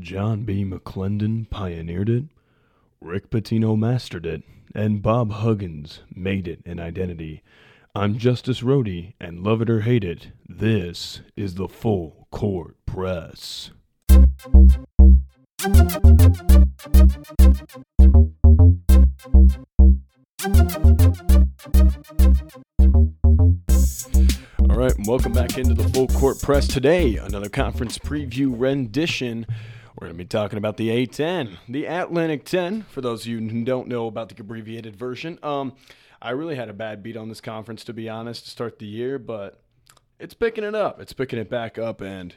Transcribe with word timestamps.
John 0.00 0.42
B. 0.42 0.64
McLendon 0.64 1.48
pioneered 1.48 2.08
it, 2.08 2.24
Rick 3.00 3.30
Pitino 3.30 3.78
mastered 3.78 4.26
it, 4.26 4.42
and 4.74 5.00
Bob 5.00 5.30
Huggins 5.30 6.00
made 6.12 6.48
it 6.48 6.60
an 6.66 6.80
identity. 6.80 7.44
I'm 7.94 8.18
Justice 8.18 8.60
Rhodey, 8.60 9.14
and 9.20 9.44
love 9.44 9.62
it 9.62 9.70
or 9.70 9.82
hate 9.82 10.02
it, 10.02 10.32
this 10.48 11.20
is 11.36 11.54
the 11.54 11.68
Full 11.68 12.26
Court 12.32 12.74
Press. 12.86 13.70
All 24.58 24.76
right, 24.76 24.94
welcome 25.06 25.32
back 25.32 25.56
into 25.56 25.74
the 25.74 25.88
Full 25.94 26.08
Court 26.08 26.42
Press 26.42 26.66
today. 26.66 27.14
Another 27.16 27.48
conference 27.48 27.96
preview 27.96 28.52
rendition. 28.58 29.46
We're 30.04 30.08
going 30.08 30.18
to 30.18 30.24
be 30.24 30.28
talking 30.28 30.58
about 30.58 30.76
the 30.76 30.90
A10, 30.90 31.56
the 31.66 31.86
Atlantic 31.86 32.44
10. 32.44 32.82
For 32.90 33.00
those 33.00 33.22
of 33.22 33.26
you 33.26 33.38
who 33.38 33.64
don't 33.64 33.88
know 33.88 34.06
about 34.06 34.28
the 34.28 34.38
abbreviated 34.38 34.94
version, 34.94 35.38
um, 35.42 35.72
I 36.20 36.32
really 36.32 36.56
had 36.56 36.68
a 36.68 36.74
bad 36.74 37.02
beat 37.02 37.16
on 37.16 37.30
this 37.30 37.40
conference 37.40 37.84
to 37.84 37.94
be 37.94 38.06
honest 38.06 38.44
to 38.44 38.50
start 38.50 38.78
the 38.78 38.84
year, 38.84 39.18
but 39.18 39.62
it's 40.20 40.34
picking 40.34 40.62
it 40.62 40.74
up. 40.74 41.00
It's 41.00 41.14
picking 41.14 41.38
it 41.38 41.48
back 41.48 41.78
up, 41.78 42.02
and 42.02 42.34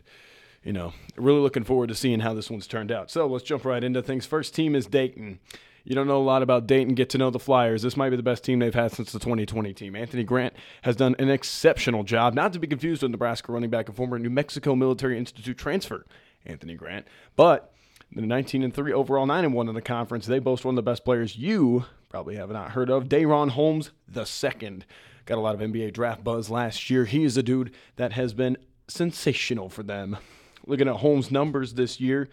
you 0.63 0.71
know, 0.71 0.93
really 1.17 1.41
looking 1.41 1.65
forward 1.65 1.89
to 1.89 1.95
seeing 1.95 2.21
how 2.21 2.33
this 2.33 2.49
one's 2.49 2.67
turned 2.67 2.89
out. 2.89 3.11
So 3.11 3.27
let's 3.27 3.43
jump 3.43 3.65
right 3.65 3.83
into 3.83 4.01
things. 4.01 4.25
First 4.25 4.55
team 4.55 4.73
is 4.73 4.85
Dayton. 4.85 5.39
You 5.83 5.93
don't 5.93 6.07
know 6.07 6.21
a 6.21 6.23
lot 6.23 6.43
about 6.43 6.67
Dayton, 6.67 6.95
get 6.95 7.09
to 7.09 7.17
know 7.17 7.31
the 7.31 7.37
Flyers. 7.37 7.81
This 7.81 7.97
might 7.97 8.11
be 8.11 8.15
the 8.15 8.23
best 8.23 8.45
team 8.45 8.59
they've 8.59 8.73
had 8.73 8.93
since 8.93 9.11
the 9.11 9.19
2020 9.19 9.73
team. 9.73 9.93
Anthony 9.93 10.23
Grant 10.23 10.53
has 10.83 10.95
done 10.95 11.17
an 11.19 11.29
exceptional 11.29 12.05
job, 12.05 12.33
not 12.33 12.53
to 12.53 12.59
be 12.59 12.67
confused 12.67 13.01
with 13.01 13.11
Nebraska 13.11 13.51
running 13.51 13.69
back 13.69 13.89
and 13.89 13.97
former 13.97 14.17
New 14.17 14.29
Mexico 14.29 14.73
Military 14.73 15.17
Institute 15.17 15.57
transfer, 15.57 16.05
Anthony 16.47 16.75
Grant. 16.75 17.05
But 17.35 17.73
the 18.11 18.21
19 18.21 18.63
and 18.63 18.73
3 18.73 18.93
overall, 18.93 19.25
9 19.25 19.45
and 19.45 19.53
1 19.53 19.69
in 19.69 19.75
the 19.75 19.81
conference. 19.81 20.25
They 20.25 20.39
boast 20.39 20.65
one 20.65 20.73
of 20.73 20.77
the 20.77 20.89
best 20.89 21.05
players 21.05 21.37
you 21.37 21.85
probably 22.09 22.35
have 22.35 22.49
not 22.49 22.71
heard 22.71 22.89
of, 22.89 23.05
DaRon 23.05 23.49
Holmes 23.49 23.91
the 24.07 24.25
second. 24.25 24.85
Got 25.25 25.37
a 25.37 25.41
lot 25.41 25.55
of 25.55 25.61
NBA 25.61 25.93
draft 25.93 26.23
buzz 26.23 26.49
last 26.49 26.89
year. 26.89 27.05
He 27.05 27.23
is 27.25 27.35
a 27.35 27.43
dude 27.43 27.73
that 27.97 28.13
has 28.13 28.33
been 28.33 28.57
sensational 28.87 29.69
for 29.69 29.83
them. 29.83 30.17
Looking 30.65 30.87
at 30.87 30.97
Holmes' 30.97 31.31
numbers 31.31 31.73
this 31.73 31.99
year, 31.99 32.29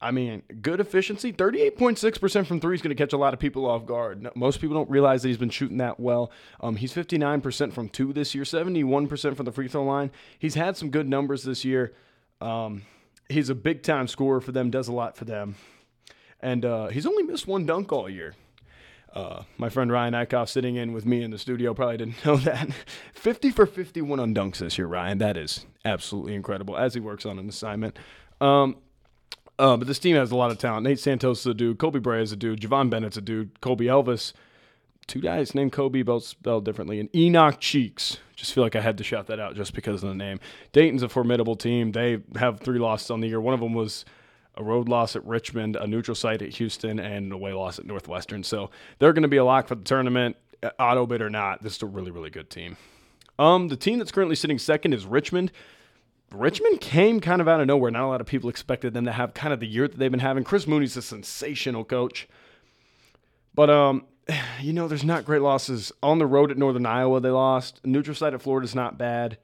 I 0.00 0.10
mean, 0.10 0.42
good 0.60 0.78
efficiency. 0.78 1.32
38.6% 1.32 2.46
from 2.46 2.60
three 2.60 2.74
is 2.74 2.82
going 2.82 2.94
to 2.94 3.02
catch 3.02 3.12
a 3.12 3.18
lot 3.18 3.34
of 3.34 3.40
people 3.40 3.66
off 3.66 3.84
guard. 3.84 4.28
Most 4.36 4.60
people 4.60 4.76
don't 4.76 4.90
realize 4.90 5.22
that 5.22 5.28
he's 5.28 5.38
been 5.38 5.50
shooting 5.50 5.78
that 5.78 5.98
well. 5.98 6.30
Um, 6.60 6.76
he's 6.76 6.92
59% 6.92 7.72
from 7.72 7.88
two 7.88 8.12
this 8.12 8.34
year, 8.34 8.44
71% 8.44 9.36
from 9.36 9.44
the 9.44 9.52
free 9.52 9.68
throw 9.68 9.84
line. 9.84 10.10
He's 10.38 10.54
had 10.54 10.76
some 10.76 10.90
good 10.90 11.08
numbers 11.08 11.42
this 11.42 11.64
year. 11.64 11.94
Um, 12.40 12.82
he's 13.28 13.50
a 13.50 13.54
big 13.54 13.82
time 13.82 14.08
scorer 14.08 14.40
for 14.40 14.52
them, 14.52 14.70
does 14.70 14.88
a 14.88 14.92
lot 14.92 15.16
for 15.16 15.24
them. 15.24 15.56
And 16.40 16.64
uh, 16.64 16.88
he's 16.88 17.06
only 17.06 17.22
missed 17.24 17.46
one 17.46 17.66
dunk 17.66 17.92
all 17.92 18.08
year. 18.08 18.34
Uh, 19.14 19.42
my 19.56 19.68
friend 19.68 19.90
Ryan 19.90 20.14
Eichhoff 20.14 20.48
sitting 20.48 20.76
in 20.76 20.92
with 20.92 21.06
me 21.06 21.22
in 21.22 21.30
the 21.30 21.38
studio 21.38 21.74
probably 21.74 21.96
didn't 21.96 22.22
know 22.24 22.36
that. 22.36 22.68
50 23.14 23.50
for 23.50 23.66
51 23.66 24.20
on 24.20 24.34
dunks 24.34 24.58
this 24.58 24.78
year, 24.78 24.86
Ryan. 24.86 25.18
That 25.18 25.36
is 25.36 25.66
absolutely 25.84 26.34
incredible 26.34 26.76
as 26.76 26.94
he 26.94 27.00
works 27.00 27.26
on 27.26 27.38
an 27.38 27.48
assignment. 27.48 27.98
Um, 28.40 28.76
uh, 29.58 29.76
but 29.76 29.88
this 29.88 29.98
team 29.98 30.14
has 30.14 30.30
a 30.30 30.36
lot 30.36 30.50
of 30.52 30.58
talent. 30.58 30.84
Nate 30.84 31.00
Santos 31.00 31.40
is 31.40 31.46
a 31.46 31.54
dude. 31.54 31.78
Koby 31.78 32.00
Brea 32.00 32.22
is 32.22 32.30
a 32.30 32.36
dude. 32.36 32.60
Javon 32.60 32.90
Bennett's 32.90 33.16
a 33.16 33.20
dude. 33.20 33.60
Kobe 33.60 33.86
Elvis, 33.86 34.32
two 35.08 35.20
guys 35.20 35.54
named 35.54 35.72
Kobe, 35.72 36.02
both 36.02 36.24
spelled 36.24 36.64
differently. 36.64 37.00
And 37.00 37.14
Enoch 37.16 37.56
Cheeks. 37.58 38.18
Just 38.36 38.52
feel 38.52 38.62
like 38.62 38.76
I 38.76 38.80
had 38.80 38.98
to 38.98 39.04
shout 39.04 39.26
that 39.26 39.40
out 39.40 39.56
just 39.56 39.74
because 39.74 40.04
of 40.04 40.10
the 40.10 40.14
name. 40.14 40.38
Dayton's 40.72 41.02
a 41.02 41.08
formidable 41.08 41.56
team. 41.56 41.90
They 41.90 42.18
have 42.36 42.60
three 42.60 42.78
losses 42.78 43.10
on 43.10 43.20
the 43.20 43.26
year. 43.26 43.40
One 43.40 43.54
of 43.54 43.60
them 43.60 43.74
was 43.74 44.04
a 44.54 44.62
road 44.62 44.88
loss 44.88 45.16
at 45.16 45.24
Richmond, 45.24 45.74
a 45.74 45.86
neutral 45.86 46.14
site 46.14 46.42
at 46.42 46.50
Houston, 46.50 47.00
and 47.00 47.26
an 47.26 47.32
away 47.32 47.52
loss 47.52 47.80
at 47.80 47.86
Northwestern. 47.86 48.44
So 48.44 48.70
they're 48.98 49.12
going 49.12 49.22
to 49.22 49.28
be 49.28 49.38
a 49.38 49.44
lock 49.44 49.66
for 49.66 49.74
the 49.74 49.82
tournament, 49.82 50.36
uh, 50.62 50.70
auto 50.78 51.06
bid 51.06 51.20
or 51.20 51.30
not. 51.30 51.62
This 51.62 51.76
is 51.76 51.82
a 51.82 51.86
really, 51.86 52.12
really 52.12 52.30
good 52.30 52.50
team. 52.50 52.76
Um, 53.38 53.68
the 53.68 53.76
team 53.76 53.98
that's 53.98 54.12
currently 54.12 54.36
sitting 54.36 54.58
second 54.58 54.92
is 54.92 55.06
Richmond. 55.06 55.50
Richmond 56.32 56.80
came 56.80 57.20
kind 57.20 57.40
of 57.40 57.48
out 57.48 57.60
of 57.60 57.66
nowhere. 57.66 57.90
Not 57.90 58.04
a 58.04 58.06
lot 58.06 58.20
of 58.20 58.26
people 58.26 58.50
expected 58.50 58.94
them 58.94 59.06
to 59.06 59.12
have 59.12 59.32
kind 59.32 59.52
of 59.52 59.60
the 59.60 59.66
year 59.66 59.88
that 59.88 59.96
they've 59.98 60.10
been 60.10 60.20
having. 60.20 60.44
Chris 60.44 60.66
Mooney's 60.66 60.96
a 60.96 61.02
sensational 61.02 61.84
coach. 61.84 62.28
But 63.54 63.70
um, 63.70 64.04
you 64.60 64.72
know, 64.72 64.88
there's 64.88 65.04
not 65.04 65.24
great 65.24 65.42
losses. 65.42 65.92
On 66.02 66.18
the 66.18 66.26
road 66.26 66.50
at 66.50 66.58
Northern 66.58 66.86
Iowa, 66.86 67.20
they 67.20 67.30
lost. 67.30 67.80
Neutral 67.84 68.14
site 68.14 68.34
at 68.34 68.42
Florida's 68.42 68.74
not 68.74 68.98
bad. 68.98 69.38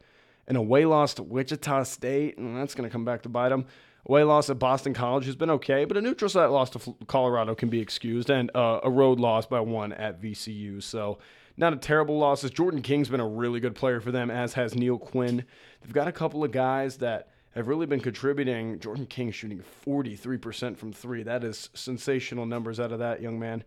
An 0.47 0.56
away 0.56 0.84
loss 0.84 1.15
to 1.15 1.22
Wichita 1.22 1.84
State, 1.84 2.37
and 2.37 2.56
that's 2.56 2.75
going 2.75 2.89
to 2.89 2.93
come 2.93 3.05
back 3.05 3.22
to 3.22 3.28
bite 3.28 3.49
them. 3.49 3.67
Away 4.06 4.22
loss 4.25 4.50
at 4.50 4.59
Boston 4.59 4.93
College 4.93 5.25
has 5.25 5.37
been 5.37 5.49
okay, 5.49 5.87
but 5.87 5.97
a 5.97 6.00
neutral 6.03 6.28
site 6.28 6.50
loss 6.50 6.69
to 6.71 6.95
Colorado 7.06 7.55
can 7.55 7.71
be 7.71 7.81
excused, 7.81 8.28
and 8.28 8.50
uh, 8.55 8.81
a 8.83 8.91
road 8.91 9.19
loss 9.19 9.47
by 9.47 9.61
one 9.61 9.95
at 9.95 10.21
VCU. 10.21 10.83
So 10.83 11.19
not 11.56 11.72
a 11.72 11.77
terrible 11.77 12.19
loss. 12.19 12.43
Jordan 12.51 12.83
King's 12.83 13.09
been 13.09 13.21
a 13.21 13.27
really 13.27 13.61
good 13.61 13.75
player 13.75 14.03
for 14.03 14.12
them, 14.12 14.31
as 14.31 14.53
has 14.55 14.75
Neal 14.75 14.99
Quinn. 14.99 15.45
They've 15.81 15.93
got 15.93 16.09
a 16.09 16.12
couple 16.12 16.45
of 16.45 16.53
guys 16.53 16.99
that 16.99 17.31
have 17.55 17.66
really 17.66 17.87
been 17.87 18.01
contributing. 18.01 18.78
Jordan 18.81 19.06
King 19.06 19.31
shooting 19.31 19.62
43% 19.87 20.77
from 20.77 20.93
three. 20.93 21.22
That 21.22 21.43
is 21.43 21.71
sensational 21.72 22.45
numbers 22.45 22.78
out 22.78 22.93
of 22.93 22.99
that 22.99 23.22
young 23.22 23.39
man. 23.39 23.65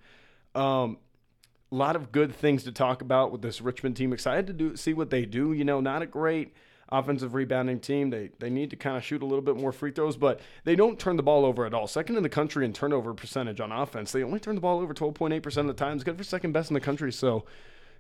Um, 0.54 0.98
a 1.72 1.76
lot 1.76 1.96
of 1.96 2.12
good 2.12 2.34
things 2.34 2.64
to 2.64 2.72
talk 2.72 3.02
about 3.02 3.32
with 3.32 3.42
this 3.42 3.62
Richmond 3.62 3.98
team. 3.98 4.14
Excited 4.14 4.48
to 4.48 4.54
do 4.54 4.76
see 4.76 4.94
what 4.94 5.10
they 5.10 5.26
do. 5.26 5.54
You 5.54 5.66
know, 5.66 5.82
not 5.82 6.02
a 6.02 6.06
great 6.06 6.54
offensive 6.90 7.34
rebounding 7.34 7.80
team. 7.80 8.10
They 8.10 8.30
they 8.40 8.50
need 8.50 8.70
to 8.70 8.76
kind 8.76 8.96
of 8.96 9.04
shoot 9.04 9.22
a 9.22 9.26
little 9.26 9.42
bit 9.42 9.58
more 9.58 9.72
free 9.72 9.92
throws, 9.92 10.16
but 10.16 10.40
they 10.64 10.76
don't 10.76 11.00
turn 11.00 11.18
the 11.18 11.24
ball 11.24 11.46
over 11.46 11.66
at 11.66 11.74
all. 11.74 11.88
Second 11.88 12.16
in 12.16 12.24
the 12.24 12.30
country 12.30 12.66
in 12.66 12.74
turnover 12.74 13.14
percentage 13.14 13.60
on 13.60 13.72
offense. 13.72 14.12
They 14.12 14.24
only 14.24 14.40
turn 14.40 14.56
the 14.56 14.62
ball 14.62 14.80
over 14.80 14.94
12.8% 14.94 15.58
of 15.58 15.68
the 15.68 15.74
time. 15.74 15.96
It's 15.96 16.04
good 16.04 16.18
for 16.18 16.24
second 16.24 16.54
best 16.54 16.70
in 16.70 16.74
the 16.74 16.80
country. 16.80 17.12
So 17.12 17.46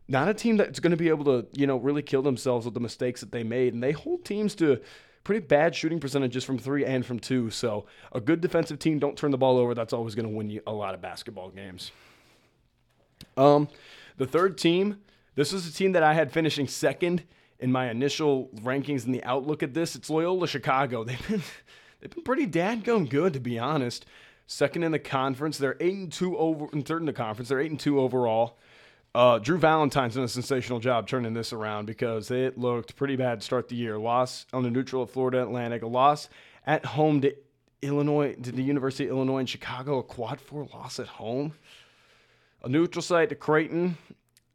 not 0.07 0.29
a 0.29 0.33
team 0.33 0.57
that's 0.57 0.79
going 0.79 0.91
to 0.91 0.97
be 0.97 1.09
able 1.09 1.25
to, 1.25 1.47
you 1.53 1.67
know, 1.67 1.77
really 1.77 2.01
kill 2.01 2.21
themselves 2.21 2.65
with 2.65 2.73
the 2.73 2.79
mistakes 2.79 3.19
that 3.19 3.31
they 3.31 3.43
made. 3.43 3.73
And 3.73 3.83
they 3.83 3.91
hold 3.91 4.23
teams 4.23 4.55
to 4.55 4.79
pretty 5.25 5.45
bad 5.45 5.75
shooting 5.75 5.99
percentages 5.99 6.45
from 6.45 6.57
three 6.57 6.85
and 6.85 7.05
from 7.05 7.19
two. 7.19 7.49
So 7.49 7.85
a 8.13 8.21
good 8.21 8.39
defensive 8.39 8.79
team, 8.79 8.99
don't 8.99 9.17
turn 9.17 9.31
the 9.31 9.37
ball 9.37 9.57
over. 9.57 9.75
That's 9.75 9.91
always 9.91 10.15
going 10.15 10.29
to 10.29 10.33
win 10.33 10.49
you 10.49 10.61
a 10.65 10.71
lot 10.71 10.93
of 10.93 11.01
basketball 11.01 11.49
games. 11.49 11.91
Um, 13.37 13.69
the 14.17 14.25
third 14.25 14.57
team, 14.57 14.97
this 15.35 15.53
is 15.53 15.67
a 15.67 15.71
team 15.71 15.91
that 15.93 16.03
I 16.03 16.13
had 16.13 16.31
finishing 16.31 16.67
second 16.67 17.23
in 17.59 17.71
my 17.71 17.89
initial 17.89 18.49
rankings 18.61 19.05
and 19.05 19.13
the 19.13 19.23
outlook 19.23 19.63
at 19.63 19.73
this. 19.73 19.95
It's 19.95 20.09
Loyola 20.09 20.47
Chicago. 20.47 21.03
They've 21.05 21.27
been 21.27 21.43
they've 21.99 22.11
been 22.11 22.23
pretty 22.23 22.47
dadgum 22.47 23.09
good 23.09 23.33
to 23.33 23.39
be 23.39 23.59
honest. 23.59 24.05
Second 24.47 24.83
in 24.83 24.93
the 24.93 24.99
conference, 24.99 25.57
they're 25.57 25.75
eight 25.81 25.95
and 25.95 26.11
two 26.11 26.37
over, 26.37 26.67
and 26.71 26.85
third 26.85 27.01
in 27.01 27.05
the 27.05 27.13
conference. 27.13 27.49
They're 27.49 27.59
eight 27.59 27.71
and 27.71 27.79
two 27.79 27.99
overall. 27.99 28.57
Uh, 29.13 29.39
Drew 29.39 29.57
Valentine's 29.57 30.15
done 30.15 30.23
a 30.23 30.27
sensational 30.27 30.79
job 30.79 31.07
turning 31.07 31.33
this 31.33 31.51
around 31.51 31.85
because 31.85 32.29
it 32.31 32.57
looked 32.57 32.95
pretty 32.95 33.15
bad 33.15 33.39
to 33.39 33.45
start 33.45 33.67
the 33.67 33.75
year. 33.75 33.97
Loss 33.97 34.45
on 34.53 34.63
the 34.63 34.69
neutral 34.69 35.03
at 35.03 35.09
Florida 35.09 35.41
Atlantic, 35.41 35.81
a 35.81 35.87
loss 35.87 36.29
at 36.65 36.85
home 36.85 37.19
to 37.21 37.35
Illinois, 37.81 38.35
to 38.35 38.51
the 38.51 38.63
University 38.63 39.05
of 39.05 39.11
Illinois 39.11 39.39
in 39.39 39.45
Chicago, 39.45 39.97
a 39.97 40.03
quad 40.03 40.39
four 40.39 40.67
loss 40.73 40.99
at 40.99 41.07
home, 41.07 41.53
a 42.63 42.69
neutral 42.69 43.01
site 43.01 43.29
to 43.29 43.35
Creighton, 43.35 43.97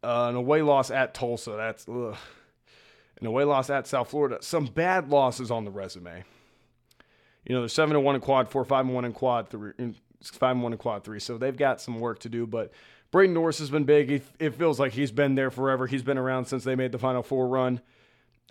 uh, 0.02 0.26
an 0.28 0.36
away 0.36 0.62
loss 0.62 0.90
at 0.90 1.14
Tulsa. 1.14 1.52
That's 1.52 1.88
ugh. 1.88 2.16
an 3.20 3.26
away 3.26 3.44
loss 3.44 3.70
at 3.70 3.86
South 3.86 4.10
Florida. 4.10 4.38
Some 4.40 4.66
bad 4.66 5.08
losses 5.08 5.50
on 5.50 5.64
the 5.64 5.70
resume. 5.70 6.24
You 7.44 7.54
know, 7.54 7.62
they're 7.62 7.68
seven 7.68 7.96
and 7.96 8.04
one 8.04 8.14
in 8.14 8.20
quad 8.20 8.48
four, 8.48 8.64
five 8.64 8.84
and 8.84 8.94
one 8.94 9.04
in 9.04 9.12
quad 9.12 9.48
three, 9.48 9.72
five 10.22 10.52
and 10.52 10.62
one 10.62 10.72
in 10.72 10.78
quad 10.78 11.04
three. 11.04 11.20
So 11.20 11.38
they've 11.38 11.56
got 11.56 11.80
some 11.80 11.98
work 11.98 12.20
to 12.20 12.28
do, 12.28 12.46
but 12.46 12.72
Braden 13.10 13.34
Norris 13.34 13.58
has 13.58 13.70
been 13.70 13.84
big. 13.84 14.08
He, 14.08 14.22
it 14.38 14.54
feels 14.54 14.80
like 14.80 14.92
he's 14.92 15.12
been 15.12 15.34
there 15.34 15.50
forever. 15.50 15.86
He's 15.86 16.02
been 16.02 16.18
around 16.18 16.46
since 16.46 16.64
they 16.64 16.74
made 16.74 16.92
the 16.92 16.98
Final 16.98 17.22
Four 17.22 17.48
run. 17.48 17.80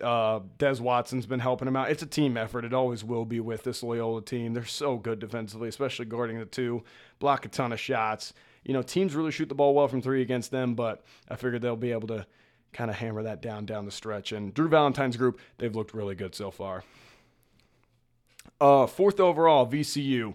Uh, 0.00 0.40
Des 0.58 0.80
Watson's 0.80 1.26
been 1.26 1.40
helping 1.40 1.68
him 1.68 1.76
out. 1.76 1.90
It's 1.90 2.02
a 2.02 2.06
team 2.06 2.36
effort. 2.36 2.64
It 2.64 2.72
always 2.72 3.04
will 3.04 3.24
be 3.24 3.40
with 3.40 3.62
this 3.62 3.82
Loyola 3.82 4.22
team. 4.22 4.52
They're 4.52 4.64
so 4.64 4.96
good 4.96 5.18
defensively, 5.18 5.68
especially 5.68 6.06
guarding 6.06 6.38
the 6.38 6.44
two, 6.44 6.82
block 7.18 7.44
a 7.44 7.48
ton 7.48 7.72
of 7.72 7.80
shots. 7.80 8.32
You 8.64 8.72
know, 8.72 8.82
teams 8.82 9.14
really 9.14 9.32
shoot 9.32 9.48
the 9.48 9.54
ball 9.54 9.74
well 9.74 9.88
from 9.88 10.02
three 10.02 10.22
against 10.22 10.50
them, 10.50 10.74
but 10.74 11.04
I 11.28 11.36
figured 11.36 11.62
they'll 11.62 11.76
be 11.76 11.92
able 11.92 12.08
to 12.08 12.26
kind 12.72 12.90
of 12.90 12.96
hammer 12.96 13.22
that 13.24 13.42
down 13.42 13.66
down 13.66 13.84
the 13.84 13.90
stretch. 13.90 14.32
And 14.32 14.54
Drew 14.54 14.68
Valentine's 14.68 15.16
group, 15.16 15.40
they've 15.58 15.74
looked 15.74 15.94
really 15.94 16.14
good 16.14 16.34
so 16.34 16.50
far. 16.50 16.84
Uh, 18.60 18.86
fourth 18.86 19.20
overall, 19.20 19.66
VCU. 19.66 20.34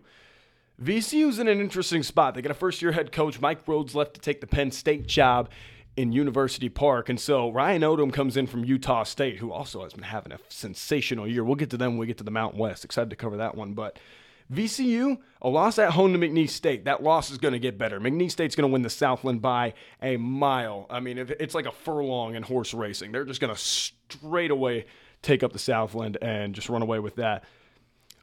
VCU's 0.82 1.40
in 1.40 1.48
an 1.48 1.60
interesting 1.60 2.04
spot. 2.04 2.36
They 2.36 2.42
got 2.42 2.52
a 2.52 2.56
first 2.56 2.82
year 2.82 2.92
head 2.92 3.12
coach. 3.12 3.42
Mike 3.42 3.68
Rhodes, 3.68 3.96
left 3.96 4.14
to 4.14 4.22
take 4.22 4.42
the 4.42 4.48
Penn 4.48 4.72
State 4.72 5.08
job 5.08 5.50
in 5.96 6.12
University 6.12 6.70
Park. 6.70 7.10
And 7.10 7.20
so 7.20 7.52
Ryan 7.52 7.82
Odom 7.82 8.14
comes 8.14 8.38
in 8.38 8.46
from 8.46 8.64
Utah 8.64 9.04
State, 9.04 9.38
who 9.38 9.52
also 9.52 9.82
has 9.84 9.94
been 9.94 10.04
having 10.04 10.32
a 10.32 10.40
sensational 10.48 11.28
year. 11.28 11.44
We'll 11.44 11.56
get 11.56 11.72
to 11.72 11.78
them 11.78 11.94
when 11.94 12.00
we 12.00 12.06
get 12.08 12.20
to 12.20 12.24
the 12.24 12.32
Mountain 12.32 12.60
West. 12.60 12.86
Excited 12.86 13.10
to 13.10 13.16
cover 13.16 13.38
that 13.38 13.56
one. 13.56 13.74
But 13.74 13.98
VCU, 14.52 15.18
a 15.42 15.50
loss 15.50 15.78
at 15.78 15.92
home 15.92 16.14
to 16.14 16.20
McNeese 16.20 16.52
State. 16.52 16.86
That 16.86 17.04
loss 17.04 17.32
is 17.32 17.38
going 17.38 17.52
to 17.52 17.60
get 17.60 17.78
better. 17.78 18.00
McNeese 18.00 18.32
State's 18.32 18.56
going 18.56 18.70
to 18.70 18.72
win 18.72 18.82
the 18.82 18.90
Southland 18.90 19.42
by 19.42 19.74
a 20.02 20.18
mile. 20.18 20.86
I 20.90 21.00
mean, 21.00 21.18
it's 21.18 21.54
like 21.54 21.66
a 21.66 21.72
furlong 21.72 22.36
in 22.36 22.44
horse 22.44 22.74
racing. 22.74 23.12
They're 23.12 23.26
just 23.26 23.42
going 23.42 23.54
to 23.54 23.60
straight 23.60 24.52
away 24.52 24.86
take 25.22 25.44
up 25.44 25.52
the 25.52 25.60
Southland 25.60 26.18
and 26.22 26.56
just 26.56 26.70
run 26.70 26.82
away 26.82 27.00
with 27.00 27.16
that. 27.16 27.44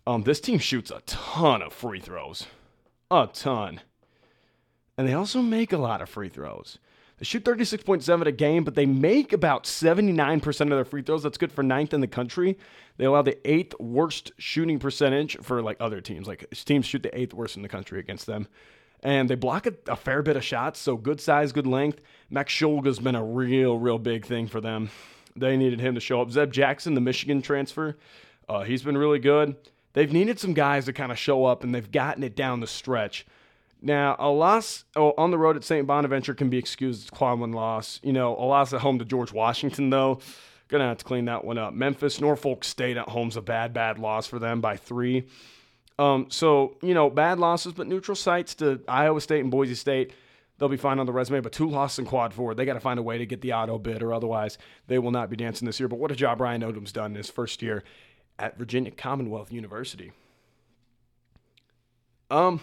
Um, 0.07 0.23
this 0.23 0.41
team 0.41 0.59
shoots 0.59 0.91
a 0.91 1.01
ton 1.07 1.63
of 1.63 1.73
free 1.73 2.01
throws, 2.01 2.47
a 3.11 3.29
ton, 3.33 3.81
and 4.97 5.09
they 5.09 5.15
also 5.15 5.41
make 5.41 5.73
a 5.73 5.79
lot 5.79 6.03
of 6.03 6.09
free 6.09 6.29
throws. 6.29 6.79
They 7.25 7.29
shoot 7.29 7.45
36.7 7.45 8.27
a 8.27 8.33
game, 8.33 8.65
but 8.65 8.75
they 8.75 8.85
make 8.85 9.33
about 9.33 9.65
79% 9.65 10.61
of 10.61 10.69
their 10.69 10.85
free 10.85 11.01
throws. 11.01 11.23
That's 11.23 11.39
good 11.39 11.51
for 11.51 11.63
ninth 11.63 11.95
in 11.95 12.03
the 12.03 12.07
country. 12.07 12.59
They 12.99 13.07
allow 13.07 13.23
the 13.23 13.39
eighth 13.51 13.75
worst 13.81 14.33
shooting 14.37 14.79
percentage 14.79 15.39
for 15.41 15.63
like 15.63 15.79
other 15.81 16.03
teams. 16.03 16.27
Like 16.29 16.47
teams 16.51 16.85
shoot 16.85 17.03
the 17.03 17.19
eighth 17.19 17.33
worst 17.33 17.57
in 17.57 17.63
the 17.63 17.69
country 17.71 17.99
against 17.99 18.27
them. 18.27 18.47
And 19.03 19.31
they 19.31 19.37
block 19.37 19.67
a, 19.67 19.73
a 19.89 19.97
fair 19.97 20.21
bit 20.21 20.37
of 20.37 20.45
shots, 20.45 20.79
so 20.79 20.99
good 20.99 21.19
size, 21.19 21.51
good 21.53 21.67
length. 21.67 22.03
Max 22.29 22.53
Shulga's 22.53 22.99
been 22.99 23.15
a 23.15 23.25
real, 23.25 23.79
real 23.79 23.99
big 23.99 24.27
thing 24.27 24.47
for 24.47 24.61
them. 24.61 24.91
They 25.35 25.57
needed 25.57 25.81
him 25.81 25.95
to 25.95 26.03
show 26.03 26.21
up. 26.21 26.31
Zeb 26.31 26.53
Jackson, 26.53 26.93
the 26.93 27.01
Michigan 27.01 27.41
transfer, 27.41 27.97
uh, 28.51 28.65
he's 28.65 28.83
been 28.83 28.99
really 28.99 29.19
good. 29.19 29.57
They've 29.95 30.13
needed 30.13 30.39
some 30.39 30.53
guys 30.53 30.85
to 30.85 30.93
kind 30.93 31.11
of 31.11 31.19
show 31.19 31.47
up, 31.47 31.65
and 31.65 31.75
they've 31.75 31.91
gotten 31.91 32.23
it 32.23 32.37
down 32.37 32.61
the 32.61 32.67
stretch. 32.67 33.25
Now, 33.83 34.17
a 34.19 34.31
loss 34.31 34.85
oh, 34.97 35.13
on 35.19 35.31
the 35.31 35.39
road 35.39 35.57
at 35.57 35.65
St. 35.65 35.87
Bonaventure 35.87 36.35
can 36.35 36.49
be 36.49 36.59
excused 36.59 37.05
as 37.05 37.11
quad 37.11 37.39
one 37.39 37.53
loss. 37.53 38.01
You 38.03 38.13
know, 38.13 38.35
a 38.37 38.45
loss 38.45 38.73
at 38.73 38.81
home 38.81 38.99
to 38.99 39.05
George 39.05 39.33
Washington, 39.33 39.91
though, 39.91 40.21
gonna 40.69 40.89
have 40.89 40.99
to 40.99 41.05
clean 41.05 41.27
that 41.27 41.45
one 41.45 41.59
up. 41.59 41.75
Memphis, 41.75 42.21
Norfolk 42.21 42.65
State 42.65 42.97
at 42.97 43.09
home's 43.09 43.37
a 43.37 43.43
bad, 43.43 43.73
bad 43.75 43.99
loss 43.99 44.27
for 44.27 44.39
them 44.39 44.61
by 44.61 44.77
three. 44.77 45.29
Um, 45.99 46.27
so 46.31 46.77
you 46.83 46.95
know, 46.95 47.11
bad 47.11 47.39
losses, 47.39 47.73
but 47.73 47.87
neutral 47.87 48.17
sites 48.17 48.55
to 48.57 48.81
Iowa 48.89 49.21
State 49.21 49.41
and 49.41 49.51
Boise 49.51 49.75
State, 49.75 50.13
they'll 50.59 50.69
be 50.69 50.77
fine 50.77 50.99
on 50.99 51.07
the 51.07 51.13
resume. 51.13 51.41
But 51.41 51.53
two 51.53 51.69
losses 51.69 52.01
in 52.01 52.07
quad 52.07 52.35
four, 52.35 52.55
they 52.55 52.65
got 52.65 52.75
to 52.75 52.81
find 52.81 52.99
a 52.99 53.03
way 53.03 53.19
to 53.19 53.27
get 53.27 53.41
the 53.43 53.53
auto 53.53 53.79
bid, 53.79 54.03
or 54.03 54.13
otherwise 54.13 54.59
they 54.87 54.99
will 54.99 55.13
not 55.13 55.31
be 55.31 55.37
dancing 55.37 55.67
this 55.67 55.79
year. 55.79 55.89
But 55.89 55.99
what 55.99 56.11
a 56.11 56.17
job 56.17 56.41
Ryan 56.41 56.63
Odom's 56.63 56.93
done 56.93 57.13
in 57.13 57.17
his 57.17 57.31
first 57.31 57.63
year 57.63 57.85
at 58.39 58.59
Virginia 58.59 58.91
Commonwealth 58.91 59.53
University. 59.53 60.13
Um, 62.31 62.61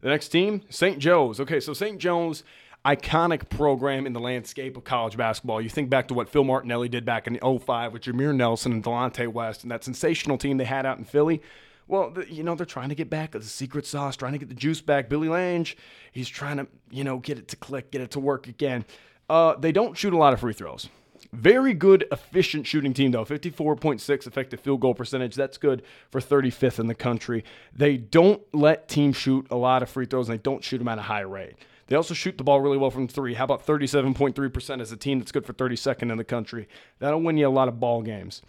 the 0.00 0.08
next 0.08 0.28
team, 0.28 0.62
St. 0.70 0.98
Joe's. 0.98 1.40
Okay, 1.40 1.60
so 1.60 1.72
St. 1.72 1.98
Joe's, 1.98 2.44
iconic 2.84 3.48
program 3.50 4.06
in 4.06 4.12
the 4.12 4.20
landscape 4.20 4.76
of 4.76 4.84
college 4.84 5.16
basketball. 5.16 5.60
You 5.60 5.68
think 5.68 5.90
back 5.90 6.08
to 6.08 6.14
what 6.14 6.28
Phil 6.28 6.44
Martinelli 6.44 6.88
did 6.88 7.04
back 7.04 7.26
in 7.26 7.38
05 7.38 7.92
with 7.92 8.02
Jameer 8.02 8.34
Nelson 8.34 8.72
and 8.72 8.82
Delonte 8.82 9.28
West 9.28 9.62
and 9.62 9.70
that 9.70 9.84
sensational 9.84 10.38
team 10.38 10.56
they 10.56 10.64
had 10.64 10.86
out 10.86 10.98
in 10.98 11.04
Philly. 11.04 11.42
Well, 11.86 12.14
you 12.28 12.42
know, 12.42 12.54
they're 12.54 12.66
trying 12.66 12.90
to 12.90 12.94
get 12.94 13.08
back 13.08 13.32
the 13.32 13.42
secret 13.42 13.86
sauce, 13.86 14.16
trying 14.16 14.32
to 14.32 14.38
get 14.38 14.48
the 14.48 14.54
juice 14.54 14.80
back. 14.80 15.08
Billy 15.08 15.28
Lange, 15.28 15.74
he's 16.12 16.28
trying 16.28 16.58
to, 16.58 16.66
you 16.90 17.02
know, 17.02 17.18
get 17.18 17.38
it 17.38 17.48
to 17.48 17.56
click, 17.56 17.90
get 17.90 18.02
it 18.02 18.10
to 18.12 18.20
work 18.20 18.46
again. 18.46 18.84
Uh, 19.28 19.54
they 19.56 19.72
don't 19.72 19.96
shoot 19.96 20.12
a 20.12 20.16
lot 20.16 20.32
of 20.32 20.40
free 20.40 20.52
throws. 20.52 20.88
Very 21.32 21.74
good, 21.74 22.06
efficient 22.10 22.66
shooting 22.66 22.94
team, 22.94 23.10
though. 23.10 23.24
54.6 23.24 24.26
effective 24.26 24.60
field 24.60 24.80
goal 24.80 24.94
percentage. 24.94 25.34
That's 25.34 25.58
good 25.58 25.82
for 26.10 26.20
35th 26.20 26.78
in 26.78 26.86
the 26.86 26.94
country. 26.94 27.44
They 27.74 27.98
don't 27.98 28.42
let 28.54 28.88
teams 28.88 29.16
shoot 29.16 29.46
a 29.50 29.56
lot 29.56 29.82
of 29.82 29.90
free 29.90 30.06
throws, 30.06 30.28
and 30.28 30.38
they 30.38 30.42
don't 30.42 30.64
shoot 30.64 30.78
them 30.78 30.88
at 30.88 30.98
a 30.98 31.02
high 31.02 31.20
rate. 31.20 31.54
They 31.88 31.96
also 31.96 32.14
shoot 32.14 32.38
the 32.38 32.44
ball 32.44 32.60
really 32.60 32.78
well 32.78 32.90
from 32.90 33.08
three. 33.08 33.34
How 33.34 33.44
about 33.44 33.66
37.3% 33.66 34.80
as 34.80 34.92
a 34.92 34.96
team 34.96 35.18
that's 35.18 35.32
good 35.32 35.46
for 35.46 35.52
32nd 35.52 36.10
in 36.10 36.18
the 36.18 36.24
country? 36.24 36.68
That'll 36.98 37.20
win 37.20 37.36
you 37.36 37.46
a 37.46 37.50
lot 37.50 37.68
of 37.68 37.80
ball 37.80 38.02
games. 38.02 38.42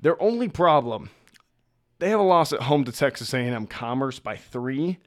Their 0.00 0.20
only 0.22 0.48
problem, 0.48 1.10
they 1.98 2.10
have 2.10 2.20
a 2.20 2.24
loss 2.24 2.52
at 2.52 2.62
home 2.62 2.84
to 2.84 2.92
Texas 2.92 3.34
A&M 3.34 3.66
Commerce 3.66 4.18
by 4.18 4.36
three. 4.36 4.98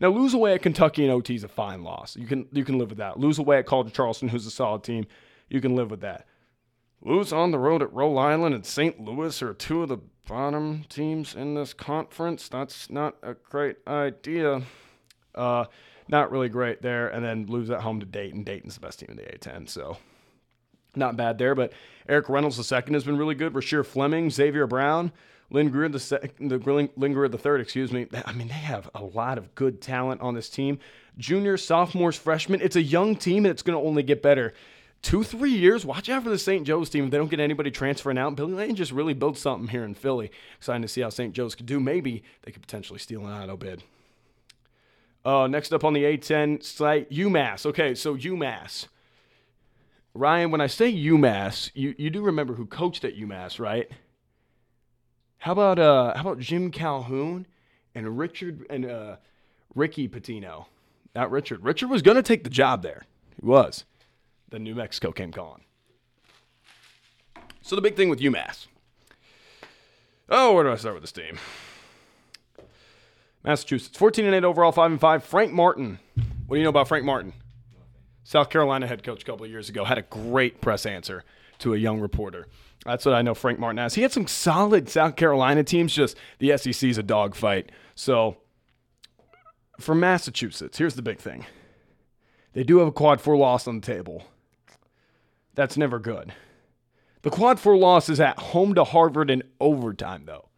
Now, 0.00 0.08
lose 0.08 0.34
away 0.34 0.54
at 0.54 0.62
Kentucky 0.62 1.04
and 1.04 1.12
OT 1.12 1.34
is 1.34 1.44
a 1.44 1.48
fine 1.48 1.82
loss. 1.82 2.16
You 2.16 2.26
can 2.26 2.48
you 2.52 2.64
can 2.64 2.78
live 2.78 2.88
with 2.88 2.98
that. 2.98 3.18
Lose 3.18 3.38
away 3.38 3.58
at 3.58 3.66
College 3.66 3.92
Charleston, 3.92 4.28
who's 4.28 4.46
a 4.46 4.50
solid 4.50 4.82
team, 4.82 5.06
you 5.48 5.60
can 5.60 5.76
live 5.76 5.90
with 5.90 6.00
that. 6.00 6.26
Lose 7.02 7.32
on 7.32 7.50
the 7.50 7.58
road 7.58 7.82
at 7.82 7.92
Rhode 7.92 8.18
Island 8.18 8.54
and 8.54 8.66
St. 8.66 9.00
Louis 9.00 9.40
are 9.42 9.54
two 9.54 9.82
of 9.82 9.88
the 9.88 9.98
bottom 10.28 10.84
teams 10.88 11.34
in 11.34 11.54
this 11.54 11.72
conference. 11.72 12.48
That's 12.48 12.90
not 12.90 13.16
a 13.22 13.34
great 13.34 13.76
idea. 13.86 14.62
Uh, 15.34 15.64
not 16.08 16.30
really 16.30 16.50
great 16.50 16.82
there. 16.82 17.08
And 17.08 17.24
then 17.24 17.46
lose 17.46 17.70
at 17.70 17.80
home 17.80 18.00
to 18.00 18.06
Dayton. 18.06 18.44
Dayton's 18.44 18.74
the 18.74 18.80
best 18.80 19.00
team 19.00 19.08
in 19.10 19.16
the 19.16 19.22
A10, 19.22 19.68
so 19.68 19.96
not 20.94 21.16
bad 21.16 21.38
there. 21.38 21.54
But 21.54 21.72
Eric 22.06 22.28
Reynolds 22.28 22.58
the 22.58 22.64
second 22.64 22.94
has 22.94 23.04
been 23.04 23.16
really 23.16 23.34
good. 23.34 23.54
Rasheer 23.54 23.84
Fleming, 23.84 24.28
Xavier 24.28 24.66
Brown, 24.66 25.10
Lynn 25.48 25.70
Greer 25.70 25.88
the 25.88 25.98
second, 25.98 26.50
the 26.50 26.58
Lynn 26.96 27.30
the 27.30 27.38
third. 27.38 27.62
Excuse 27.62 27.92
me. 27.92 28.08
I 28.26 28.32
mean, 28.32 28.48
they 28.48 28.54
have 28.54 28.90
a 28.94 29.02
lot 29.02 29.38
of 29.38 29.54
good 29.54 29.80
talent 29.80 30.20
on 30.20 30.34
this 30.34 30.50
team. 30.50 30.78
Juniors, 31.16 31.64
sophomores, 31.64 32.16
freshmen. 32.16 32.60
It's 32.60 32.76
a 32.76 32.82
young 32.82 33.16
team, 33.16 33.46
and 33.46 33.52
it's 33.52 33.62
going 33.62 33.80
to 33.80 33.88
only 33.88 34.02
get 34.02 34.22
better 34.22 34.52
two, 35.02 35.22
three 35.24 35.52
years, 35.52 35.84
watch 35.84 36.08
out 36.08 36.24
for 36.24 36.30
the 36.30 36.38
St. 36.38 36.66
Joe's 36.66 36.90
team. 36.90 37.04
If 37.04 37.10
they 37.10 37.18
don't 37.18 37.30
get 37.30 37.40
anybody 37.40 37.70
transferring 37.70 38.18
out, 38.18 38.36
Billy 38.36 38.52
Lange 38.52 38.74
just 38.74 38.92
really 38.92 39.14
built 39.14 39.38
something 39.38 39.68
here 39.68 39.84
in 39.84 39.94
Philly. 39.94 40.30
Excited 40.58 40.82
to 40.82 40.88
see 40.88 41.00
how 41.00 41.08
St. 41.08 41.34
Joe's 41.34 41.54
could 41.54 41.66
do. 41.66 41.80
Maybe 41.80 42.22
they 42.42 42.52
could 42.52 42.62
potentially 42.62 42.98
steal 42.98 43.26
an 43.26 43.32
auto 43.32 43.56
bid. 43.56 43.82
Uh, 45.24 45.46
next 45.46 45.72
up 45.72 45.84
on 45.84 45.92
the 45.92 46.04
A10 46.04 46.62
site, 46.62 47.10
UMass. 47.10 47.66
Okay, 47.66 47.94
so 47.94 48.16
UMass. 48.16 48.86
Ryan, 50.14 50.50
when 50.50 50.60
I 50.60 50.66
say 50.66 50.92
UMass, 50.92 51.70
you, 51.74 51.94
you 51.98 52.10
do 52.10 52.22
remember 52.22 52.54
who 52.54 52.66
coached 52.66 53.04
at 53.04 53.16
UMass, 53.16 53.60
right? 53.60 53.88
How 55.38 55.52
about 55.52 55.78
uh 55.78 56.12
how 56.14 56.20
about 56.20 56.38
Jim 56.38 56.70
Calhoun 56.70 57.46
and 57.94 58.18
Richard 58.18 58.66
and 58.68 58.84
uh 58.84 59.16
Ricky 59.74 60.06
Pitino? 60.06 60.66
Not 61.14 61.30
Richard. 61.30 61.64
Richard 61.64 61.88
was 61.88 62.02
gonna 62.02 62.22
take 62.22 62.44
the 62.44 62.50
job 62.50 62.82
there. 62.82 63.04
He 63.40 63.46
was 63.46 63.84
then 64.50 64.64
New 64.64 64.74
Mexico 64.74 65.12
came 65.12 65.32
calling. 65.32 65.64
So 67.62 67.76
the 67.76 67.82
big 67.82 67.96
thing 67.96 68.08
with 68.08 68.20
UMass. 68.20 68.66
Oh, 70.28 70.54
where 70.54 70.64
do 70.64 70.70
I 70.70 70.76
start 70.76 70.94
with 70.94 71.02
this 71.02 71.12
team? 71.12 71.38
Massachusetts, 73.42 73.96
14 73.96 74.26
and 74.26 74.34
8 74.34 74.44
overall, 74.44 74.72
5 74.72 74.92
and 74.92 75.00
5. 75.00 75.24
Frank 75.24 75.52
Martin. 75.52 75.98
What 76.46 76.56
do 76.56 76.58
you 76.58 76.64
know 76.64 76.70
about 76.70 76.88
Frank 76.88 77.04
Martin? 77.04 77.32
South 78.22 78.50
Carolina 78.50 78.86
head 78.86 79.02
coach 79.02 79.22
a 79.22 79.24
couple 79.24 79.44
of 79.44 79.50
years 79.50 79.68
ago 79.68 79.84
had 79.84 79.98
a 79.98 80.02
great 80.02 80.60
press 80.60 80.86
answer 80.86 81.24
to 81.58 81.74
a 81.74 81.78
young 81.78 82.00
reporter. 82.00 82.48
That's 82.84 83.04
what 83.04 83.14
I 83.14 83.22
know 83.22 83.34
Frank 83.34 83.58
Martin 83.58 83.78
has. 83.78 83.94
He 83.94 84.02
had 84.02 84.12
some 84.12 84.26
solid 84.26 84.88
South 84.88 85.16
Carolina 85.16 85.64
teams, 85.64 85.92
just 85.92 86.16
the 86.38 86.56
SEC 86.56 86.88
is 86.88 86.98
a 86.98 87.02
dogfight. 87.02 87.72
So 87.94 88.36
for 89.78 89.94
Massachusetts, 89.94 90.78
here's 90.78 90.94
the 90.94 91.02
big 91.02 91.18
thing. 91.18 91.46
They 92.52 92.64
do 92.64 92.78
have 92.78 92.88
a 92.88 92.92
quad 92.92 93.20
four 93.20 93.36
loss 93.36 93.66
on 93.66 93.80
the 93.80 93.86
table. 93.86 94.24
That's 95.54 95.76
never 95.76 95.98
good. 95.98 96.32
The 97.22 97.30
quad 97.30 97.60
four 97.60 97.76
loss 97.76 98.08
is 98.08 98.20
at 98.20 98.38
home 98.38 98.74
to 98.74 98.84
Harvard 98.84 99.30
in 99.30 99.42
overtime, 99.60 100.24
though. 100.24 100.48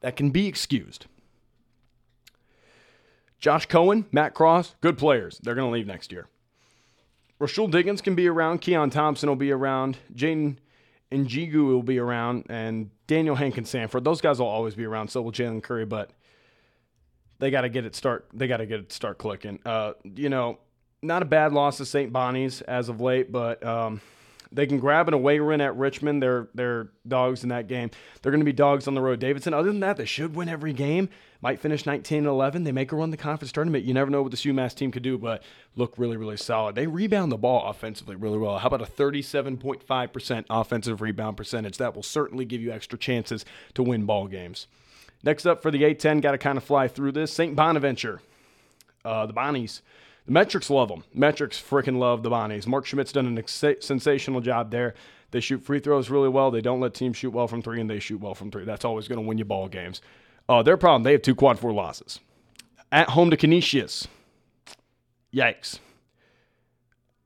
That 0.00 0.16
can 0.16 0.30
be 0.30 0.46
excused. 0.46 1.06
Josh 3.38 3.66
Cohen, 3.66 4.06
Matt 4.12 4.34
Cross, 4.34 4.76
good 4.80 4.96
players. 4.96 5.38
They're 5.42 5.54
going 5.54 5.68
to 5.68 5.72
leave 5.72 5.86
next 5.86 6.12
year. 6.12 6.28
Rahsool 7.40 7.70
Diggins 7.70 8.02
can 8.02 8.14
be 8.14 8.28
around. 8.28 8.60
Keon 8.60 8.90
Thompson 8.90 9.28
will 9.28 9.36
be 9.36 9.50
around. 9.50 9.98
Jayden 10.14 10.56
Ndjigue 11.10 11.54
will 11.54 11.82
be 11.82 11.98
around. 11.98 12.44
And 12.50 12.90
Daniel 13.06 13.34
Hankins 13.34 13.70
Sanford. 13.70 14.04
Those 14.04 14.20
guys 14.20 14.38
will 14.38 14.46
always 14.46 14.74
be 14.74 14.84
around. 14.84 15.08
So 15.08 15.22
will 15.22 15.32
Jalen 15.32 15.62
Curry. 15.62 15.86
But 15.86 16.10
they 17.38 17.50
got 17.50 17.62
to 17.62 17.70
get 17.70 17.86
it 17.86 17.96
start. 17.96 18.26
They 18.34 18.46
got 18.46 18.58
to 18.58 18.66
get 18.66 18.80
it 18.80 18.92
start 18.92 19.16
clicking. 19.16 19.58
Uh, 19.64 19.94
you 20.04 20.28
know, 20.28 20.58
not 21.02 21.22
a 21.22 21.26
bad 21.26 21.52
loss 21.52 21.78
to 21.78 21.86
St. 21.86 22.12
Bonnie's 22.12 22.60
as 22.62 22.90
of 22.90 23.00
late, 23.00 23.32
but 23.32 23.64
um,– 23.66 24.00
they 24.52 24.66
can 24.66 24.78
grab 24.78 25.06
an 25.06 25.14
away 25.14 25.38
win 25.40 25.60
at 25.60 25.76
Richmond. 25.76 26.22
They're 26.22 26.48
they're 26.54 26.88
dogs 27.06 27.42
in 27.42 27.50
that 27.50 27.68
game. 27.68 27.90
They're 28.20 28.32
going 28.32 28.40
to 28.40 28.44
be 28.44 28.52
dogs 28.52 28.88
on 28.88 28.94
the 28.94 29.00
road. 29.00 29.20
Davidson. 29.20 29.54
Other 29.54 29.70
than 29.70 29.80
that, 29.80 29.96
they 29.96 30.04
should 30.04 30.34
win 30.34 30.48
every 30.48 30.72
game. 30.72 31.08
Might 31.40 31.60
finish 31.60 31.86
19 31.86 32.26
11. 32.26 32.64
They 32.64 32.72
make 32.72 32.92
a 32.92 32.96
run 32.96 33.10
the 33.10 33.16
conference 33.16 33.52
tournament. 33.52 33.84
You 33.84 33.94
never 33.94 34.10
know 34.10 34.22
what 34.22 34.30
this 34.30 34.44
UMass 34.44 34.74
team 34.74 34.90
could 34.90 35.02
do, 35.02 35.16
but 35.16 35.42
look 35.76 35.94
really 35.96 36.16
really 36.16 36.36
solid. 36.36 36.74
They 36.74 36.86
rebound 36.86 37.30
the 37.30 37.38
ball 37.38 37.68
offensively 37.70 38.16
really 38.16 38.38
well. 38.38 38.58
How 38.58 38.66
about 38.66 38.82
a 38.82 38.90
37.5% 38.90 40.44
offensive 40.50 41.00
rebound 41.00 41.36
percentage? 41.36 41.78
That 41.78 41.94
will 41.94 42.02
certainly 42.02 42.44
give 42.44 42.60
you 42.60 42.72
extra 42.72 42.98
chances 42.98 43.44
to 43.74 43.82
win 43.82 44.04
ball 44.04 44.26
games. 44.26 44.66
Next 45.22 45.46
up 45.46 45.62
for 45.62 45.70
the 45.70 45.82
A10, 45.82 46.22
got 46.22 46.32
to 46.32 46.38
kind 46.38 46.56
of 46.56 46.64
fly 46.64 46.88
through 46.88 47.12
this. 47.12 47.32
St. 47.32 47.54
Bonaventure, 47.54 48.20
uh, 49.04 49.26
the 49.26 49.34
Bonnies. 49.34 49.82
Metrics 50.30 50.70
love 50.70 50.88
them. 50.88 51.02
Metrics 51.12 51.60
freaking 51.60 51.98
love 51.98 52.22
the 52.22 52.30
Bonnies. 52.30 52.64
Mark 52.64 52.86
Schmidt's 52.86 53.10
done 53.10 53.36
a 53.36 53.40
ex- 53.40 53.64
sensational 53.84 54.40
job 54.40 54.70
there. 54.70 54.94
They 55.32 55.40
shoot 55.40 55.64
free 55.64 55.80
throws 55.80 56.08
really 56.08 56.28
well. 56.28 56.52
They 56.52 56.60
don't 56.60 56.78
let 56.78 56.94
teams 56.94 57.16
shoot 57.16 57.30
well 57.30 57.48
from 57.48 57.62
three, 57.62 57.80
and 57.80 57.90
they 57.90 57.98
shoot 57.98 58.20
well 58.20 58.36
from 58.36 58.52
three. 58.52 58.64
That's 58.64 58.84
always 58.84 59.08
going 59.08 59.20
to 59.20 59.26
win 59.26 59.38
you 59.38 59.44
ball 59.44 59.66
games. 59.66 60.00
Uh, 60.48 60.62
their 60.62 60.76
problem, 60.76 61.02
they 61.02 61.10
have 61.10 61.22
two 61.22 61.34
quad 61.34 61.58
four 61.58 61.72
losses. 61.72 62.20
At 62.92 63.10
home 63.10 63.30
to 63.30 63.36
Canisius. 63.36 64.06
Yikes. 65.34 65.80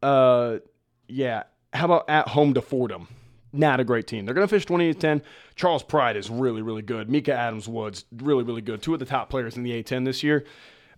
Uh, 0.02 0.60
yeah. 1.06 1.42
How 1.74 1.84
about 1.84 2.08
at 2.08 2.28
home 2.28 2.54
to 2.54 2.62
Fordham? 2.62 3.08
Not 3.52 3.80
a 3.80 3.84
great 3.84 4.06
team. 4.06 4.24
They're 4.24 4.34
going 4.34 4.46
to 4.46 4.50
finish 4.50 4.64
20 4.64 4.94
10. 4.94 5.22
Charles 5.56 5.82
Pride 5.82 6.16
is 6.16 6.30
really, 6.30 6.62
really 6.62 6.82
good. 6.82 7.10
Mika 7.10 7.34
Adams 7.34 7.68
Woods, 7.68 8.06
really, 8.16 8.44
really 8.44 8.62
good. 8.62 8.80
Two 8.80 8.94
of 8.94 8.98
the 8.98 9.04
top 9.04 9.28
players 9.28 9.58
in 9.58 9.62
the 9.62 9.82
A10 9.82 10.06
this 10.06 10.22
year 10.22 10.46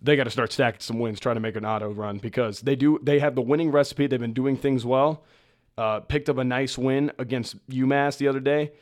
they 0.06 0.16
got 0.16 0.24
to 0.24 0.30
start 0.30 0.52
stacking 0.52 0.80
some 0.80 0.98
wins, 0.98 1.20
trying 1.20 1.36
to 1.36 1.40
make 1.40 1.56
an 1.56 1.66
auto 1.66 1.90
run 1.90 2.18
because 2.18 2.60
they 2.60 2.76
do. 2.76 2.98
They 3.02 3.18
have 3.18 3.34
the 3.34 3.42
winning 3.42 3.70
recipe. 3.70 4.06
They've 4.06 4.20
been 4.20 4.32
doing 4.32 4.56
things 4.56 4.86
well. 4.86 5.24
Uh, 5.76 6.00
picked 6.00 6.30
up 6.30 6.38
a 6.38 6.44
nice 6.44 6.78
win 6.78 7.12
against 7.18 7.66
UMass 7.68 8.16
the 8.16 8.28
other 8.28 8.40
day. 8.40 8.72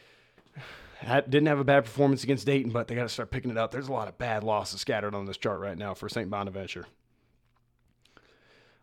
Had, 0.99 1.29
didn't 1.29 1.49
have 1.49 1.59
a 1.59 1.65
bad 1.65 1.85
performance 1.85 2.23
against 2.23 2.47
Dayton, 2.47 2.71
but 2.71 2.87
they 2.87 2.95
got 2.95 3.03
to 3.03 3.09
start 3.09 3.31
picking 3.31 3.51
it 3.51 3.59
up. 3.59 3.73
There's 3.73 3.89
a 3.89 3.93
lot 3.93 4.07
of 4.07 4.17
bad 4.17 4.45
losses 4.45 4.81
scattered 4.81 5.15
on 5.15 5.27
this 5.27 5.37
chart 5.37 5.61
right 5.61 5.77
now 5.77 5.93
for 5.95 6.09
St. 6.09 6.31
Bonaventure. 6.31 6.87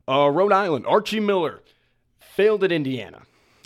Uh, 0.08 0.30
Rhode 0.30 0.52
Island, 0.52 0.86
Archie 0.86 1.20
Miller 1.20 1.62
failed 2.20 2.64
at 2.64 2.72
Indiana. 2.72 3.22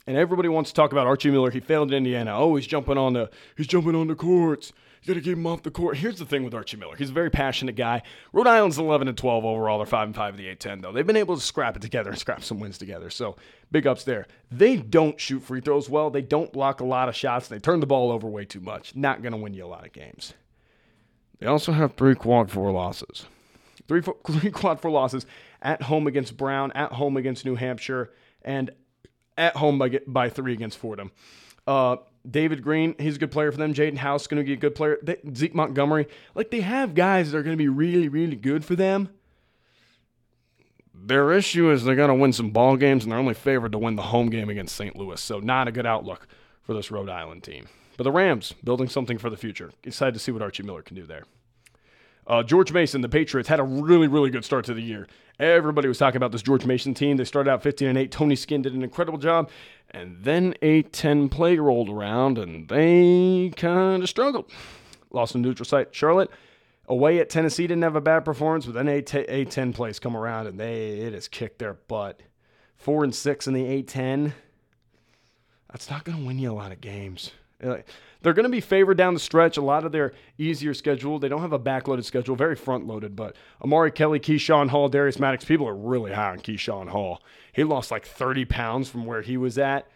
And 0.07 0.15
everybody 0.15 0.49
wants 0.49 0.69
to 0.69 0.75
talk 0.75 0.91
about 0.91 1.07
Archie 1.07 1.31
Miller. 1.31 1.49
He 1.49 1.59
failed 1.59 1.91
at 1.91 1.97
Indiana. 1.97 2.37
Oh, 2.37 2.55
he's 2.55 2.67
jumping 2.67 2.97
on 2.97 3.13
the 3.13 3.31
he's 3.57 3.65
jumping 3.65 3.95
on 3.95 4.07
the 4.07 4.15
courts. 4.15 4.71
You 5.05 5.13
got 5.13 5.19
to 5.19 5.23
get 5.23 5.33
him 5.33 5.45
off 5.45 5.61
the 5.61 5.69
court. 5.69 5.97
Here's 5.97 6.17
the 6.17 6.25
thing 6.25 6.43
with 6.43 6.55
Archie 6.55 6.77
Miller. 6.77 6.95
He's 6.95 7.11
a 7.11 7.13
very 7.13 7.29
passionate 7.29 7.75
guy. 7.75 8.01
Rhode 8.33 8.47
Island's 8.47 8.79
11 8.79 9.07
and 9.07 9.15
12 9.15 9.45
overall. 9.45 9.77
They're 9.77 9.85
5 9.85 10.07
and 10.07 10.15
5 10.15 10.33
in 10.33 10.37
the 10.43 10.55
A10 10.55 10.81
though. 10.81 10.91
They've 10.91 11.05
been 11.05 11.15
able 11.15 11.35
to 11.35 11.41
scrap 11.41 11.75
it 11.75 11.83
together 11.83 12.09
and 12.09 12.17
scrap 12.25 12.43
some 12.43 12.59
wins 12.59 12.79
together. 12.79 13.11
So, 13.11 13.35
big 13.71 13.85
ups 13.85 14.03
there. 14.03 14.25
They 14.49 14.77
don't 14.77 15.19
shoot 15.19 15.41
free 15.41 15.61
throws 15.61 15.87
well. 15.89 16.09
They 16.09 16.23
don't 16.23 16.51
block 16.51 16.79
a 16.79 16.85
lot 16.85 17.07
of 17.07 17.15
shots. 17.15 17.47
They 17.47 17.59
turn 17.59 17.81
the 17.81 17.85
ball 17.85 18.11
over 18.11 18.27
way 18.27 18.45
too 18.45 18.61
much. 18.61 18.95
Not 18.95 19.21
to 19.21 19.37
win 19.37 19.53
you 19.53 19.63
a 19.63 19.67
lot 19.67 19.85
of 19.85 19.93
games. 19.93 20.33
They 21.37 21.45
also 21.45 21.71
have 21.71 21.93
three 21.93 22.15
quad 22.15 22.49
four 22.49 22.71
losses. 22.71 23.27
Three, 23.87 24.01
three 24.27 24.49
quad 24.49 24.79
four 24.79 24.89
losses 24.89 25.27
at 25.61 25.83
home 25.83 26.07
against 26.07 26.35
Brown, 26.35 26.71
at 26.71 26.93
home 26.93 27.15
against 27.15 27.45
New 27.45 27.55
Hampshire, 27.55 28.11
and 28.41 28.71
at 29.37 29.55
home 29.57 29.77
by, 29.77 29.99
by 30.07 30.29
three 30.29 30.53
against 30.53 30.79
Fordham. 30.79 31.11
Uh, 31.67 31.97
David 32.29 32.63
Green, 32.63 32.95
he's 32.99 33.15
a 33.15 33.19
good 33.19 33.31
player 33.31 33.51
for 33.51 33.57
them. 33.57 33.73
Jaden 33.73 33.97
House 33.97 34.27
going 34.27 34.41
to 34.41 34.45
be 34.45 34.53
a 34.53 34.57
good 34.57 34.75
player. 34.75 34.97
They, 35.01 35.17
Zeke 35.33 35.55
Montgomery, 35.55 36.07
like 36.33 36.51
they 36.51 36.61
have 36.61 36.95
guys 36.95 37.31
that 37.31 37.37
are 37.37 37.43
going 37.43 37.57
to 37.57 37.61
be 37.61 37.67
really, 37.67 38.09
really 38.09 38.35
good 38.35 38.65
for 38.65 38.75
them. 38.75 39.09
Their 40.93 41.31
issue 41.31 41.69
is 41.71 41.83
they're 41.83 41.95
going 41.95 42.09
to 42.09 42.15
win 42.15 42.33
some 42.33 42.49
ball 42.49 42.77
games, 42.77 43.03
and 43.03 43.11
they're 43.11 43.19
only 43.19 43.33
favored 43.33 43.73
to 43.73 43.77
win 43.77 43.95
the 43.95 44.01
home 44.01 44.29
game 44.29 44.49
against 44.49 44.75
St. 44.75 44.95
Louis. 44.95 45.21
So 45.21 45.39
not 45.39 45.67
a 45.67 45.71
good 45.71 45.85
outlook 45.85 46.27
for 46.63 46.73
this 46.73 46.89
Rhode 46.89 47.09
Island 47.09 47.43
team. 47.43 47.67
But 47.97 48.03
the 48.03 48.11
Rams 48.11 48.53
building 48.63 48.89
something 48.89 49.17
for 49.17 49.29
the 49.29 49.37
future. 49.37 49.71
Excited 49.83 50.13
to 50.13 50.19
see 50.19 50.31
what 50.31 50.41
Archie 50.41 50.63
Miller 50.63 50.81
can 50.81 50.95
do 50.95 51.05
there. 51.05 51.23
Uh, 52.27 52.41
George 52.41 52.71
Mason, 52.71 53.01
the 53.01 53.09
Patriots, 53.09 53.47
had 53.47 53.59
a 53.59 53.63
really, 53.63 54.07
really 54.07 54.31
good 54.31 54.43
start 54.43 54.65
to 54.65 54.73
the 54.73 54.81
year. 54.81 55.07
Everybody 55.39 55.87
was 55.87 55.97
talking 55.97 56.17
about 56.17 56.31
this 56.31 56.41
George 56.41 56.65
Mason 56.65 56.93
team. 56.93 57.17
They 57.17 57.25
started 57.25 57.51
out 57.51 57.61
15 57.61 57.89
and 57.89 57.97
8. 57.97 58.11
Tony 58.11 58.35
Skinn 58.35 58.61
did 58.61 58.73
an 58.73 58.83
incredible 58.83 59.19
job. 59.19 59.49
And 59.95 60.17
then 60.23 60.55
a 60.61 60.81
10 60.81 61.29
play 61.29 61.57
rolled 61.57 61.89
around 61.89 62.37
and 62.37 62.67
they 62.67 63.53
kind 63.55 64.03
of 64.03 64.09
struggled. 64.09 64.51
Lost 65.09 65.35
a 65.35 65.37
neutral 65.37 65.65
site. 65.65 65.95
Charlotte, 65.95 66.29
away 66.89 67.19
at 67.19 67.29
Tennessee, 67.29 67.65
didn't 67.65 67.83
have 67.83 67.95
a 67.95 68.01
bad 68.01 68.25
performance, 68.25 68.65
but 68.65 68.75
then 68.75 68.89
a, 68.89 69.01
t- 69.01 69.19
a 69.19 69.45
10 69.45 69.71
plays 69.71 69.97
come 69.97 70.17
around 70.17 70.47
and 70.47 70.59
they 70.59 70.99
it 70.99 71.13
has 71.13 71.29
kicked 71.29 71.59
their 71.59 71.75
butt. 71.75 72.19
Four 72.75 73.05
and 73.05 73.15
six 73.15 73.47
in 73.47 73.53
the 73.53 73.63
A10. 73.83 74.33
That's 75.71 75.89
not 75.89 76.03
going 76.03 76.17
to 76.17 76.25
win 76.25 76.39
you 76.39 76.51
a 76.51 76.53
lot 76.53 76.73
of 76.73 76.81
games. 76.81 77.31
They're 77.59 78.33
going 78.33 78.43
to 78.43 78.49
be 78.49 78.61
favored 78.61 78.97
down 78.97 79.13
the 79.13 79.19
stretch. 79.19 79.57
A 79.57 79.61
lot 79.61 79.85
of 79.85 79.91
their 79.91 80.13
easier 80.37 80.73
schedule. 80.73 81.19
They 81.19 81.29
don't 81.29 81.41
have 81.41 81.53
a 81.53 81.59
backloaded 81.59 82.05
schedule, 82.05 82.35
very 82.35 82.55
front 82.55 82.87
loaded. 82.87 83.15
But 83.15 83.35
Amari 83.63 83.91
Kelly, 83.91 84.19
Keyshawn 84.19 84.69
Hall, 84.69 84.89
Darius 84.89 85.19
Maddox, 85.19 85.45
people 85.45 85.67
are 85.67 85.75
really 85.75 86.11
high 86.11 86.31
on 86.31 86.39
Keyshawn 86.39 86.89
Hall. 86.89 87.21
He 87.53 87.63
lost 87.63 87.91
like 87.91 88.05
30 88.05 88.45
pounds 88.45 88.89
from 88.89 89.05
where 89.05 89.21
he 89.21 89.37
was 89.37 89.57
at 89.57 89.87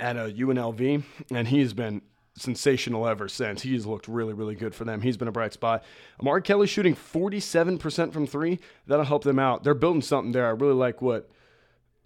at 0.00 0.16
uh, 0.16 0.26
a 0.26 0.32
UNLV, 0.32 1.02
and 1.30 1.48
he's 1.48 1.72
been 1.72 2.02
sensational 2.36 3.06
ever 3.06 3.28
since. 3.28 3.62
He's 3.62 3.84
looked 3.84 4.08
really, 4.08 4.32
really 4.32 4.54
good 4.54 4.74
for 4.74 4.84
them. 4.84 5.00
He's 5.00 5.16
been 5.16 5.28
a 5.28 5.32
bright 5.32 5.52
spot. 5.52 5.84
Amari 6.20 6.42
Kelly 6.42 6.66
shooting 6.66 6.94
47% 6.94 8.12
from 8.12 8.26
three. 8.26 8.60
That'll 8.86 9.04
help 9.04 9.24
them 9.24 9.38
out. 9.38 9.64
They're 9.64 9.74
building 9.74 10.02
something 10.02 10.32
there. 10.32 10.46
I 10.46 10.50
really 10.50 10.74
like 10.74 11.02
what 11.02 11.28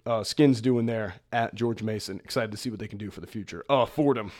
uh, 0.06 0.24
Skinn's 0.24 0.60
doing 0.60 0.86
there 0.86 1.14
at 1.32 1.54
George 1.54 1.82
Mason. 1.82 2.20
Excited 2.24 2.50
to 2.50 2.56
see 2.56 2.70
what 2.70 2.78
they 2.78 2.88
can 2.88 2.98
do 2.98 3.10
for 3.10 3.20
the 3.20 3.26
future. 3.26 3.64
Uh, 3.68 3.86
Fordham. 3.86 4.32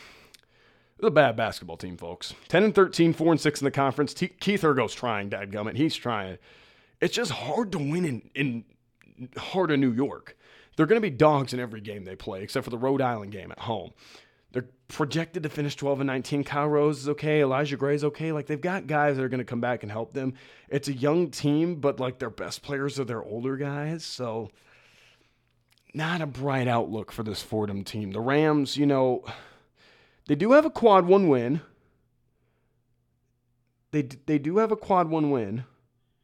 The 0.99 1.11
bad 1.11 1.35
basketball 1.35 1.77
team, 1.77 1.97
folks. 1.97 2.33
10 2.47 2.63
and 2.63 2.75
13, 2.75 3.13
4 3.13 3.31
and 3.33 3.41
6 3.41 3.61
in 3.61 3.65
the 3.65 3.71
conference. 3.71 4.13
T- 4.13 4.29
Keith 4.39 4.61
Urgo's 4.61 4.93
trying, 4.93 5.29
dadgummit. 5.29 5.75
He's 5.75 5.95
trying. 5.95 6.37
It's 7.01 7.15
just 7.15 7.31
hard 7.31 7.71
to 7.73 7.77
win 7.77 8.05
in, 8.05 8.29
in 8.35 8.63
of 9.53 9.79
New 9.79 9.91
York. 9.91 10.37
They're 10.75 10.85
going 10.85 11.01
to 11.01 11.07
be 11.07 11.15
dogs 11.15 11.53
in 11.53 11.59
every 11.59 11.81
game 11.81 12.05
they 12.05 12.15
play, 12.15 12.41
except 12.41 12.63
for 12.63 12.69
the 12.69 12.77
Rhode 12.77 13.01
Island 13.01 13.31
game 13.31 13.51
at 13.51 13.59
home. 13.59 13.91
They're 14.53 14.69
projected 14.87 15.43
to 15.43 15.49
finish 15.49 15.75
12 15.75 16.01
and 16.01 16.07
19. 16.07 16.43
Kyle 16.43 16.67
Rose 16.67 16.99
is 16.99 17.09
okay. 17.09 17.41
Elijah 17.41 17.75
Gray's 17.75 18.03
okay. 18.03 18.31
Like 18.31 18.45
they've 18.45 18.61
got 18.61 18.87
guys 18.87 19.17
that 19.17 19.23
are 19.23 19.29
going 19.29 19.39
to 19.39 19.45
come 19.45 19.61
back 19.61 19.83
and 19.83 19.91
help 19.91 20.13
them. 20.13 20.35
It's 20.69 20.87
a 20.87 20.93
young 20.93 21.31
team, 21.31 21.75
but 21.75 21.99
like 21.99 22.19
their 22.19 22.29
best 22.29 22.61
players 22.61 22.99
are 22.99 23.03
their 23.03 23.23
older 23.23 23.57
guys. 23.57 24.05
So 24.05 24.51
not 25.93 26.21
a 26.21 26.25
bright 26.25 26.67
outlook 26.67 27.11
for 27.11 27.23
this 27.23 27.41
Fordham 27.41 27.83
team. 27.83 28.11
The 28.11 28.19
Rams, 28.19 28.77
you 28.77 28.85
know, 28.85 29.23
they 30.27 30.35
do 30.35 30.53
have 30.53 30.65
a 30.65 30.69
quad 30.69 31.05
one 31.05 31.27
win. 31.27 31.61
They 33.91 34.01
they 34.01 34.39
do 34.39 34.57
have 34.57 34.71
a 34.71 34.75
quad 34.75 35.09
one 35.09 35.29
win. 35.29 35.65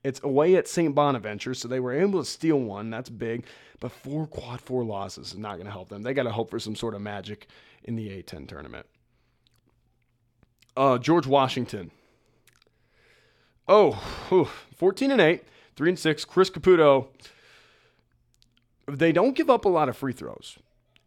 It's 0.04 0.24
away 0.24 0.56
at 0.56 0.68
St. 0.68 0.96
Bonaventure, 0.96 1.54
so 1.54 1.68
they 1.68 1.80
were 1.80 1.94
able 1.94 2.20
to 2.20 2.26
steal 2.26 2.60
one. 2.60 2.90
That's 2.90 3.10
big. 3.10 3.46
But 3.80 3.92
four 3.92 4.28
quad 4.28 4.62
four 4.62 4.84
losses 4.84 5.34
is 5.34 5.38
not 5.38 5.56
going 5.56 5.66
to 5.66 5.72
help 5.72 5.90
them. 5.90 6.02
They 6.02 6.14
got 6.14 6.24
to 6.24 6.32
hope 6.32 6.50
for 6.50 6.60
some 6.60 6.76
sort 6.76 6.96
of 6.96 7.02
magic 7.02 7.48
in 7.84 7.96
the 7.96 8.10
A10 8.10 8.48
tournament. 8.48 8.86
Uh, 10.76 10.98
George 10.98 11.28
Washington. 11.28 11.92
Oh, 13.68 13.92
whew, 14.30 14.48
14 14.78 15.12
and 15.12 15.22
8, 15.22 15.44
3 15.76 15.90
and 15.90 16.00
6. 16.00 16.26
Chris 16.26 16.50
Caputo 16.50 17.08
they 18.98 19.12
don't 19.12 19.36
give 19.36 19.50
up 19.50 19.66
a 19.66 19.70
lot 19.70 19.90
of 19.90 19.98
free 19.98 20.14
throws, 20.14 20.58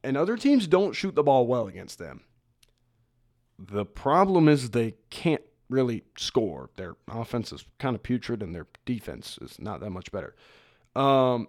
and 0.03 0.17
other 0.17 0.37
teams 0.37 0.67
don't 0.67 0.93
shoot 0.93 1.15
the 1.15 1.23
ball 1.23 1.47
well 1.47 1.67
against 1.67 1.99
them. 1.99 2.23
The 3.59 3.85
problem 3.85 4.49
is 4.49 4.71
they 4.71 4.95
can't 5.11 5.43
really 5.69 6.05
score. 6.17 6.71
Their 6.77 6.95
offense 7.09 7.53
is 7.53 7.65
kind 7.79 7.97
of 7.97 8.03
putrid, 8.03 8.43
and 8.43 8.55
their 8.55 8.67
defense 8.85 9.39
is 9.41 9.59
not 9.59 9.81
that 9.81 9.91
much 9.91 10.13
better. 10.13 10.35
Um, 10.95 11.49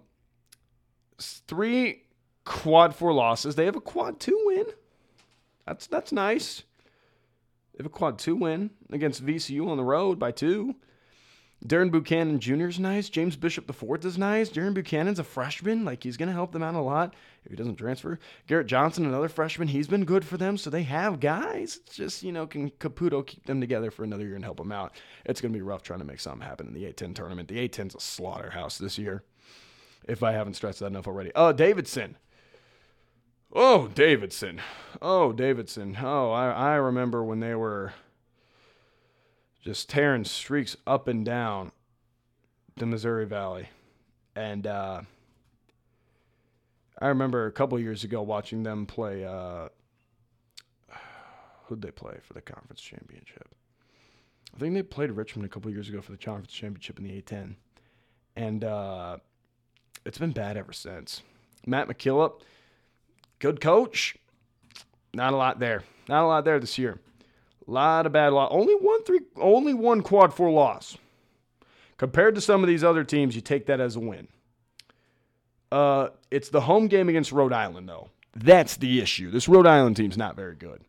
three 1.20 2.04
quad 2.46 2.96
four 2.96 3.14
losses. 3.14 3.56
They 3.56 3.66
have 3.66 3.76
a 3.76 3.82
quad 3.82 4.20
two 4.20 4.40
win. 4.46 4.66
That's 5.66 5.88
that's 5.88 6.12
nice. 6.12 6.64
They 7.74 7.80
have 7.80 7.86
a 7.86 7.90
quad 7.90 8.20
two 8.20 8.36
win 8.36 8.72
against 8.92 9.26
VCU 9.26 9.68
on 9.68 9.78
the 9.78 9.84
road 9.84 10.20
by 10.20 10.32
two. 10.32 10.76
Darren 11.66 11.92
Buchanan 11.92 12.40
Jr. 12.40 12.68
is 12.68 12.80
nice. 12.80 13.08
James 13.08 13.38
Bishop 13.38 13.70
IV 13.70 14.04
is 14.06 14.18
nice. 14.18 14.50
Darren 14.50 14.74
Buchanan's 14.74 15.20
a 15.20 15.24
freshman. 15.24 15.86
Like, 15.86 16.04
he's 16.04 16.18
going 16.18 16.28
to 16.28 16.34
help 16.34 16.52
them 16.52 16.64
out 16.64 16.76
a 16.76 16.82
lot 16.82 17.14
if 17.46 17.52
he 17.52 17.56
doesn't 17.56 17.78
transfer. 17.78 18.20
Garrett 18.48 18.68
Johnson, 18.68 19.06
another 19.06 19.30
freshman. 19.30 19.70
He's 19.70 19.88
been 19.88 20.04
good 20.04 20.26
for 20.26 20.36
them. 20.36 20.58
So 20.58 20.70
they 20.70 20.84
have 20.84 21.22
guys. 21.22 21.80
It's 21.86 21.96
just, 21.96 22.22
you 22.22 22.34
know, 22.34 22.46
can 22.46 22.70
Caputo 22.72 23.26
keep 23.26 23.46
them 23.46 23.62
together 23.62 23.92
for 23.92 24.04
another 24.04 24.26
year 24.26 24.36
and 24.36 24.44
help 24.44 24.58
them 24.58 24.74
out? 24.74 24.94
It's 25.26 25.40
going 25.40 25.54
to 25.54 25.58
be 25.58 25.62
rough 25.62 25.84
trying 25.84 26.00
to 26.00 26.06
make 26.06 26.20
something 26.20 26.46
happen 26.46 26.68
in 26.68 26.74
the 26.74 26.84
A10 26.84 27.16
tournament. 27.16 27.48
The 27.48 27.70
A10's 27.70 27.96
a 27.96 28.00
slaughterhouse 28.02 28.78
this 28.78 28.98
year, 28.98 29.24
if 30.06 30.22
I 30.22 30.34
haven't 30.34 30.56
stressed 30.56 30.80
that 30.80 30.88
enough 30.88 31.08
already. 31.08 31.32
Oh, 31.34 31.54
Davidson. 31.54 32.18
Oh, 33.54 33.88
Davidson. 33.88 34.60
Oh, 35.02 35.32
Davidson. 35.32 35.98
Oh, 36.02 36.32
I, 36.32 36.50
I 36.50 36.76
remember 36.76 37.24
when 37.24 37.40
they 37.40 37.56
were 37.56 37.94
just 39.64 39.90
tearing 39.90 40.26
streaks 40.26 40.76
up 40.86 41.08
and 41.08 41.26
down 41.26 41.72
the 42.76 42.86
Missouri 42.86 43.26
Valley. 43.26 43.70
And 44.36 44.68
uh, 44.68 45.02
I 47.00 47.08
remember 47.08 47.46
a 47.46 47.52
couple 47.52 47.80
years 47.80 48.04
ago 48.04 48.22
watching 48.22 48.64
them 48.64 48.86
play. 48.86 49.26
Uh, 49.26 49.70
who'd 51.66 51.82
they 51.82 51.92
play 51.92 52.18
for 52.22 52.34
the 52.34 52.42
conference 52.42 52.82
championship? 52.82 53.48
I 54.54 54.60
think 54.60 54.74
they 54.74 54.84
played 54.84 55.12
Richmond 55.12 55.46
a 55.46 55.50
couple 55.50 55.72
years 55.72 55.90
ago 55.90 56.02
for 56.02 56.12
the 56.12 56.18
conference 56.18 56.52
championship 56.52 57.00
in 57.00 57.06
the 57.06 57.22
A10. 57.22 57.56
And 58.36 58.64
uh, 58.64 59.18
it's 60.06 60.18
been 60.18 60.32
bad 60.32 60.58
ever 60.58 60.74
since. 60.74 61.22
Matt 61.66 61.88
McKillop, 61.88 62.42
good 63.40 63.62
coach. 63.62 64.16
Not 65.14 65.34
a 65.34 65.38
lot 65.38 65.60
there. 65.60 65.84
Not 66.10 66.24
a 66.24 66.28
lot 66.28 66.44
there 66.44 66.60
this 66.60 66.78
year. 66.78 67.00
Lot 67.66 68.06
of 68.06 68.12
bad 68.12 68.34
loss. 68.34 68.50
Only 68.52 68.76
one 68.76 69.04
three. 69.04 69.22
Only 69.38 69.74
one 69.74 70.02
quad 70.02 70.34
four 70.34 70.52
loss. 70.52 70.98
Compared 71.98 72.36
to 72.36 72.42
some 72.42 72.64
of 72.64 72.68
these 72.68 72.84
other 72.84 73.04
teams, 73.04 73.36
you 73.36 73.42
take 73.42 73.68
that 73.68 73.80
as 73.80 73.96
a 73.96 74.00
win. 74.00 74.28
Uh, 75.72 76.10
it's 76.30 76.50
the 76.50 76.62
home 76.62 76.88
game 76.88 77.10
against 77.10 77.32
Rhode 77.32 77.54
Island, 77.54 77.88
though. 77.88 78.10
That's 78.36 78.78
the 78.78 79.00
issue. 79.02 79.32
This 79.32 79.48
Rhode 79.48 79.68
Island 79.68 79.96
team's 79.96 80.18
not 80.18 80.36
very 80.36 80.56
good. 80.56 80.82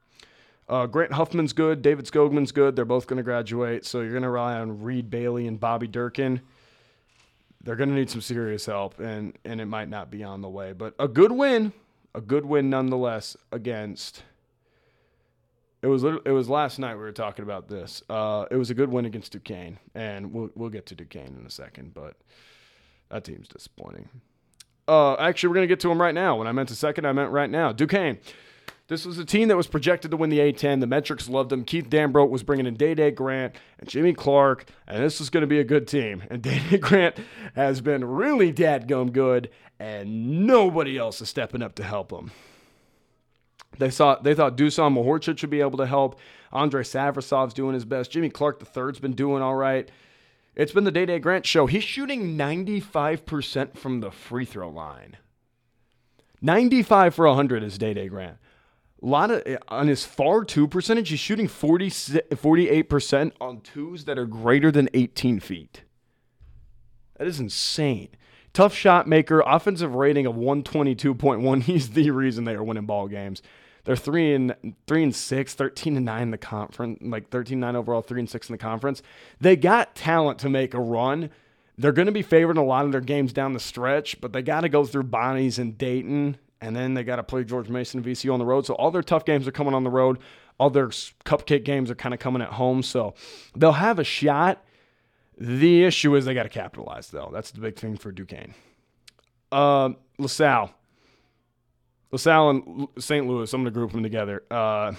Uh, 0.69 0.87
Grant 0.87 1.12
Huffman's 1.12 1.52
good. 1.52 1.83
David 1.83 2.07
Skogman's 2.07 2.52
good. 2.52 2.75
They're 2.75 2.85
both 2.85 3.07
going 3.07 3.19
to 3.19 3.23
graduate. 3.23 3.85
So 3.85 4.00
you're 4.00 4.11
going 4.11 4.23
to 4.23 4.31
rely 4.31 4.59
on 4.59 4.83
Reed 4.83 5.11
Bailey 5.11 5.47
and 5.47 5.61
Bobby 5.61 5.87
Durkin. 5.87 6.40
They're 7.62 7.76
going 7.76 7.90
to 7.90 7.95
need 7.95 8.11
some 8.11 8.21
serious 8.21 8.66
help, 8.66 8.99
and, 8.99 9.38
and 9.45 9.61
it 9.61 9.66
might 9.66 9.88
not 9.88 10.11
be 10.11 10.23
on 10.23 10.40
the 10.43 10.49
way. 10.49 10.73
But 10.73 10.95
a 10.99 11.09
good 11.09 11.33
win, 11.33 11.73
a 12.14 12.21
good 12.21 12.45
win 12.45 12.69
nonetheless 12.69 13.37
against 13.52 14.23
it 15.85 15.88
was 15.88 16.03
it 16.03 16.31
was 16.31 16.49
last 16.49 16.79
night 16.79 16.95
we 16.95 17.03
were 17.03 17.12
talking 17.12 17.43
about 17.43 17.69
this. 17.69 18.03
Uh, 18.09 18.47
it 18.50 18.57
was 18.57 18.71
a 18.71 18.75
good 18.75 18.88
win 18.88 19.05
against 19.05 19.33
Duquesne, 19.33 19.79
and 19.95 20.33
we'll 20.33 20.49
we'll 20.55 20.71
get 20.71 20.87
to 20.87 20.95
Duquesne 20.95 21.37
in 21.38 21.45
a 21.45 21.50
second, 21.50 21.93
but 21.93 22.17
that 23.11 23.23
team's 23.25 23.49
disappointing. 23.49 24.09
Uh, 24.88 25.12
actually, 25.17 25.50
we're 25.50 25.57
gonna 25.57 25.67
get 25.67 25.81
to 25.81 25.88
them 25.88 26.00
right 26.00 26.14
now. 26.14 26.37
When 26.38 26.47
I 26.47 26.53
meant 26.53 26.71
a 26.71 26.75
second, 26.75 27.07
I 27.07 27.12
meant 27.12 27.33
right 27.33 27.50
now. 27.50 27.71
Duquesne, 27.71 28.19
This 28.88 29.05
was 29.05 29.19
a 29.19 29.26
team 29.26 29.49
that 29.49 29.59
was 29.59 29.67
projected 29.67 30.11
to 30.12 30.17
win 30.17 30.31
the 30.31 30.38
A10. 30.38 30.81
The 30.81 30.87
metrics 30.87 31.29
loved 31.29 31.50
them. 31.50 31.64
Keith 31.64 31.91
Dambrot 31.91 32.31
was 32.31 32.43
bringing 32.43 32.64
in 32.64 32.76
Dae 32.76 32.95
Dae 32.95 33.11
Grant 33.11 33.55
and 33.79 33.87
Jimmy 33.87 34.14
Clark, 34.14 34.64
and 34.88 35.05
this 35.05 35.21
was 35.21 35.29
going 35.29 35.43
to 35.43 35.47
be 35.47 35.61
a 35.61 35.64
good 35.64 35.87
team. 35.87 36.23
And 36.31 36.41
Dae 36.49 36.62
Dae 36.71 36.79
Grant 36.79 37.17
has 37.57 37.83
been 37.83 38.07
really 38.07 38.55
dadgum 38.55 39.12
good, 39.12 39.50
and 39.79 40.47
nobody 40.47 40.97
else 40.97 41.21
is 41.21 41.29
stepping 41.29 41.61
up 41.61 41.75
to 41.75 41.85
help 41.85 42.11
him. 42.11 42.31
They 43.78 43.90
thought 43.90 44.25
they 44.25 44.35
thought 44.35 44.57
Dusan 44.57 44.95
Mahorcic 44.95 45.38
should 45.38 45.50
be 45.50 45.61
able 45.61 45.78
to 45.78 45.87
help. 45.87 46.19
Andrei 46.52 46.83
Savrasov's 46.83 47.54
doing 47.54 47.75
his 47.75 47.85
best. 47.85 48.11
Jimmy 48.11 48.31
Clark 48.31 48.59
the 48.59 48.64
third's 48.64 49.00
been 49.00 49.14
doing 49.14 49.43
all 49.43 49.57
right. 49.57 49.90
It's 50.54 50.73
been 50.73 50.85
the 50.85 50.93
Dae 50.93 51.07
Dae 51.07 51.19
Grant 51.19 51.47
show. 51.47 51.66
He's 51.66 51.83
shooting 51.83 52.38
95% 52.38 53.76
from 53.76 54.00
the 54.00 54.12
free 54.12 54.45
throw 54.45 54.71
line. 54.71 55.16
95 56.40 57.14
for 57.14 57.26
100 57.26 57.64
is 57.64 57.76
Dae 57.76 57.95
Dae 57.95 58.07
Grant. 58.07 58.37
A 59.02 59.07
lot 59.07 59.31
of 59.31 59.43
on 59.69 59.88
his 59.88 60.04
far 60.04 60.45
two 60.45 60.69
percentage, 60.69 61.11
he's 61.11 61.19
shooting 61.19 61.49
40, 61.49 61.90
48% 61.90 63.33
on 63.40 63.61
twos 63.61 64.04
that 64.04 64.19
are 64.19 64.26
greater 64.26 64.71
than 64.71 64.88
18 64.95 65.40
feet. 65.40 65.83
That 67.19 67.26
is 67.26 67.40
insane. 67.40 68.09
Tough 68.52 68.75
shot 68.75 69.09
maker, 69.09 69.43
offensive 69.45 69.95
rating 69.95 70.26
of 70.26 70.37
122.1. 70.37 71.62
He's 71.64 71.90
the 71.90 72.11
reason 72.12 72.45
they 72.45 72.54
are 72.54 72.62
winning 72.62 72.87
ball 72.87 73.09
games. 73.09 73.43
They're 73.85 73.97
three 73.97 74.35
and 74.35 74.55
three 74.87 75.03
and 75.03 75.14
six, 75.14 75.55
13 75.55 75.97
and 75.97 76.07
nine 76.07 76.23
in 76.23 76.31
the 76.31 76.38
conference, 76.38 76.99
like 77.03 77.29
13 77.31 77.61
9 77.61 77.76
overall, 77.76 78.00
three 78.03 78.21
and 78.21 78.29
six 78.29 78.49
in 78.49 78.55
the 78.55 78.59
conference. 78.59 79.03
They 79.41 79.57
got 79.57 79.95
talent 79.95 80.38
to 80.41 80.49
make 80.49 80.75
a 80.75 80.81
run. 80.81 81.31
They're 81.76 81.93
going 81.93 82.07
to 82.07 82.12
be 82.12 82.23
favored 82.23 82.53
in 82.53 82.62
a 82.62 82.64
lot 82.64 82.87
of 82.87 82.93
their 82.93 83.00
games 83.00 83.33
down 83.33 83.53
the 83.53 83.61
stretch, 83.61 84.21
but 84.21 84.33
they 84.33 84.43
got 84.43 84.61
to 84.61 84.69
go 84.69 84.85
through 84.85 85.05
Bonnie's 85.05 85.59
and 85.59 85.76
Dayton, 85.76 86.38
and 86.61 86.75
then 86.75 86.95
they 86.95 87.03
got 87.03 87.17
to 87.17 87.23
play 87.23 87.45
George 87.45 87.69
Mason 87.69 87.99
and 87.99 88.07
VCU 88.07 88.33
on 88.33 88.38
the 88.38 88.45
road. 88.45 88.64
So 88.64 88.75
all 88.75 88.91
their 88.91 89.03
tough 89.03 89.25
games 89.25 89.47
are 89.49 89.53
coming 89.53 89.75
on 89.75 89.85
the 89.85 89.91
road. 89.91 90.19
All 90.59 90.71
their 90.71 90.88
cupcake 90.88 91.64
games 91.64 91.91
are 91.91 91.97
kind 91.97 92.14
of 92.14 92.21
coming 92.21 92.43
at 92.43 92.50
home. 92.50 92.83
So 92.83 93.14
they'll 93.57 93.73
have 93.73 93.99
a 93.99 94.05
shot. 94.05 94.64
The 95.37 95.83
issue 95.85 96.14
is 96.14 96.25
they 96.25 96.35
got 96.35 96.45
to 96.45 96.49
capitalize, 96.49 97.09
though. 97.09 97.31
That's 97.33 97.50
the 97.50 97.61
big 97.61 97.76
thing 97.76 97.97
for 97.97 98.12
Duquesne. 98.12 98.55
Uh, 99.50 99.91
LaSalle. 100.19 100.71
LaSalle 102.14 102.50
and 102.50 102.88
St. 102.97 103.26
Louis, 103.26 103.52
I'm 103.52 103.62
going 103.62 103.73
to 103.73 103.76
group 103.76 103.90
them 103.90 104.04
together. 104.04 104.44
Uh, 104.49 104.92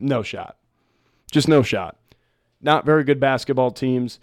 no 0.00 0.24
shot. 0.24 0.56
Just 1.30 1.46
no 1.46 1.62
shot. 1.62 1.96
Not 2.60 2.84
very 2.84 3.04
good 3.04 3.20
basketball 3.20 3.70
teams. 3.70 4.18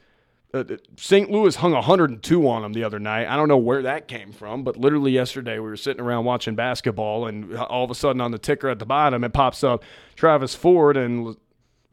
Uh, 0.54 0.66
St. 0.98 1.32
Louis 1.32 1.56
hung 1.56 1.72
102 1.72 2.48
on 2.48 2.62
them 2.62 2.74
the 2.74 2.84
other 2.84 3.00
night. 3.00 3.28
I 3.28 3.38
don't 3.38 3.48
know 3.48 3.58
where 3.58 3.82
that 3.84 4.10
came 4.10 4.34
from, 4.34 4.66
but 4.66 4.76
literally 4.76 5.12
yesterday 5.12 5.54
we 5.54 5.70
were 5.70 5.78
sitting 5.78 6.02
around 6.02 6.26
watching 6.26 6.54
basketball, 6.54 7.28
and 7.28 7.56
all 7.56 7.86
of 7.86 7.90
a 7.90 7.96
sudden 7.96 8.20
on 8.20 8.32
the 8.32 8.38
ticker 8.38 8.68
at 8.68 8.78
the 8.78 8.86
bottom 8.86 9.24
it 9.24 9.32
pops 9.32 9.64
up 9.64 9.84
Travis 10.18 10.54
Ford, 10.54 10.98
and 10.98 11.38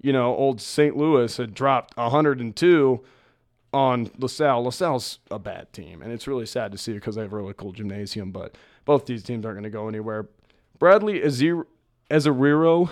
you 0.03 0.13
know 0.13 0.35
old 0.35 0.61
St. 0.61 0.97
Louis 0.97 1.35
had 1.37 1.55
dropped 1.55 1.97
102 1.97 3.01
on 3.73 4.11
LaSalle. 4.19 4.65
LaSalle's 4.65 5.21
a 5.31 5.39
bad 5.39 5.73
team, 5.73 6.03
and 6.03 6.13
it's 6.13 6.27
really 6.27 6.47
sad 6.47 6.73
to 6.73 6.79
see 6.79 6.93
because 6.93 7.15
they 7.15 7.23
have 7.23 7.33
a 7.33 7.37
really 7.37 7.55
cool 7.57 7.73
gymnasium, 7.73 8.33
but 8.33 8.57
both 8.85 9.07
these 9.07 9.23
teams 9.23 9.47
aren't 9.47 9.57
going 9.57 9.65
to 9.65 9.71
go 9.71 9.89
anywhere. 9.89 10.29
Bradley 10.81 11.21
Azariro, 11.21 12.91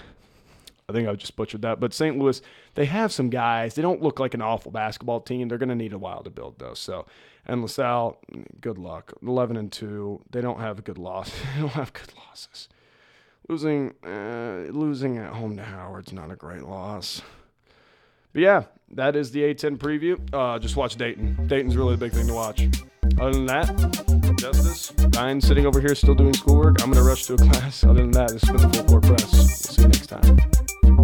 I 0.89 0.93
think 0.93 1.09
I 1.09 1.15
just 1.15 1.35
butchered 1.37 1.63
that, 1.63 1.81
but 1.81 1.95
St. 1.95 2.19
Louis, 2.19 2.41
they 2.75 2.85
have 2.85 3.11
some 3.13 3.31
guys. 3.31 3.75
They 3.75 3.83
don't 3.83 4.03
look 4.03 4.21
like 4.21 4.35
an 4.35 4.43
awful 4.43 4.71
basketball 4.71 5.23
team. 5.23 5.49
They're 5.49 5.59
going 5.59 5.71
to 5.71 5.75
need 5.75 5.95
a 5.95 5.99
while 5.99 6.23
to 6.23 6.31
build 6.31 6.59
though. 6.59 6.75
So, 6.75 7.07
and 7.47 7.63
LaSalle, 7.63 8.19
good 8.61 8.77
luck. 8.77 9.15
11 9.23 9.57
and 9.57 9.73
2. 9.73 10.21
They 10.31 10.43
don't 10.43 10.61
have 10.61 10.85
good 10.85 10.99
loss. 10.99 11.31
they 11.55 11.63
don't 11.63 11.71
have 11.71 11.95
good 11.95 12.13
losses. 12.17 12.69
Losing 13.49 13.95
uh, 14.05 14.71
losing 14.71 15.17
at 15.17 15.33
home 15.33 15.57
to 15.57 15.63
Howard's 15.63 16.13
not 16.13 16.31
a 16.31 16.37
great 16.37 16.65
loss. 16.65 17.23
But 18.39 18.43
yeah, 18.43 18.63
that 18.93 19.17
is 19.17 19.33
the 19.33 19.41
A10 19.41 19.79
preview. 19.79 20.17
Uh, 20.33 20.61
just 20.61 20.77
watch 20.77 20.95
Dayton. 20.95 21.49
Dayton's 21.49 21.77
really 21.77 21.95
a 21.95 21.97
big 21.97 22.13
thing 22.13 22.29
to 22.29 22.35
watch. 22.35 22.69
Other 23.21 23.33
than 23.33 23.47
that, 23.47 24.37
Justice, 24.39 24.93
Ryan 25.17 25.41
sitting 25.41 25.67
over 25.67 25.81
here 25.81 25.93
still 25.97 26.15
doing 26.15 26.33
schoolwork. 26.35 26.81
I'm 26.81 26.93
going 26.93 27.03
to 27.03 27.09
rush 27.11 27.27
to 27.27 27.35
a 27.35 27.37
class. 27.51 27.83
Other 27.83 27.95
than 27.95 28.13
that, 28.13 28.31
this 28.31 28.45
has 28.45 28.57
been 28.57 28.71
the 28.71 28.79
Full 28.79 28.85
Court 28.85 29.03
Press. 29.03 29.33
We'll 29.33 29.43
see 29.43 29.83
you 29.83 29.89
next 29.89 30.07
time. 30.07 30.98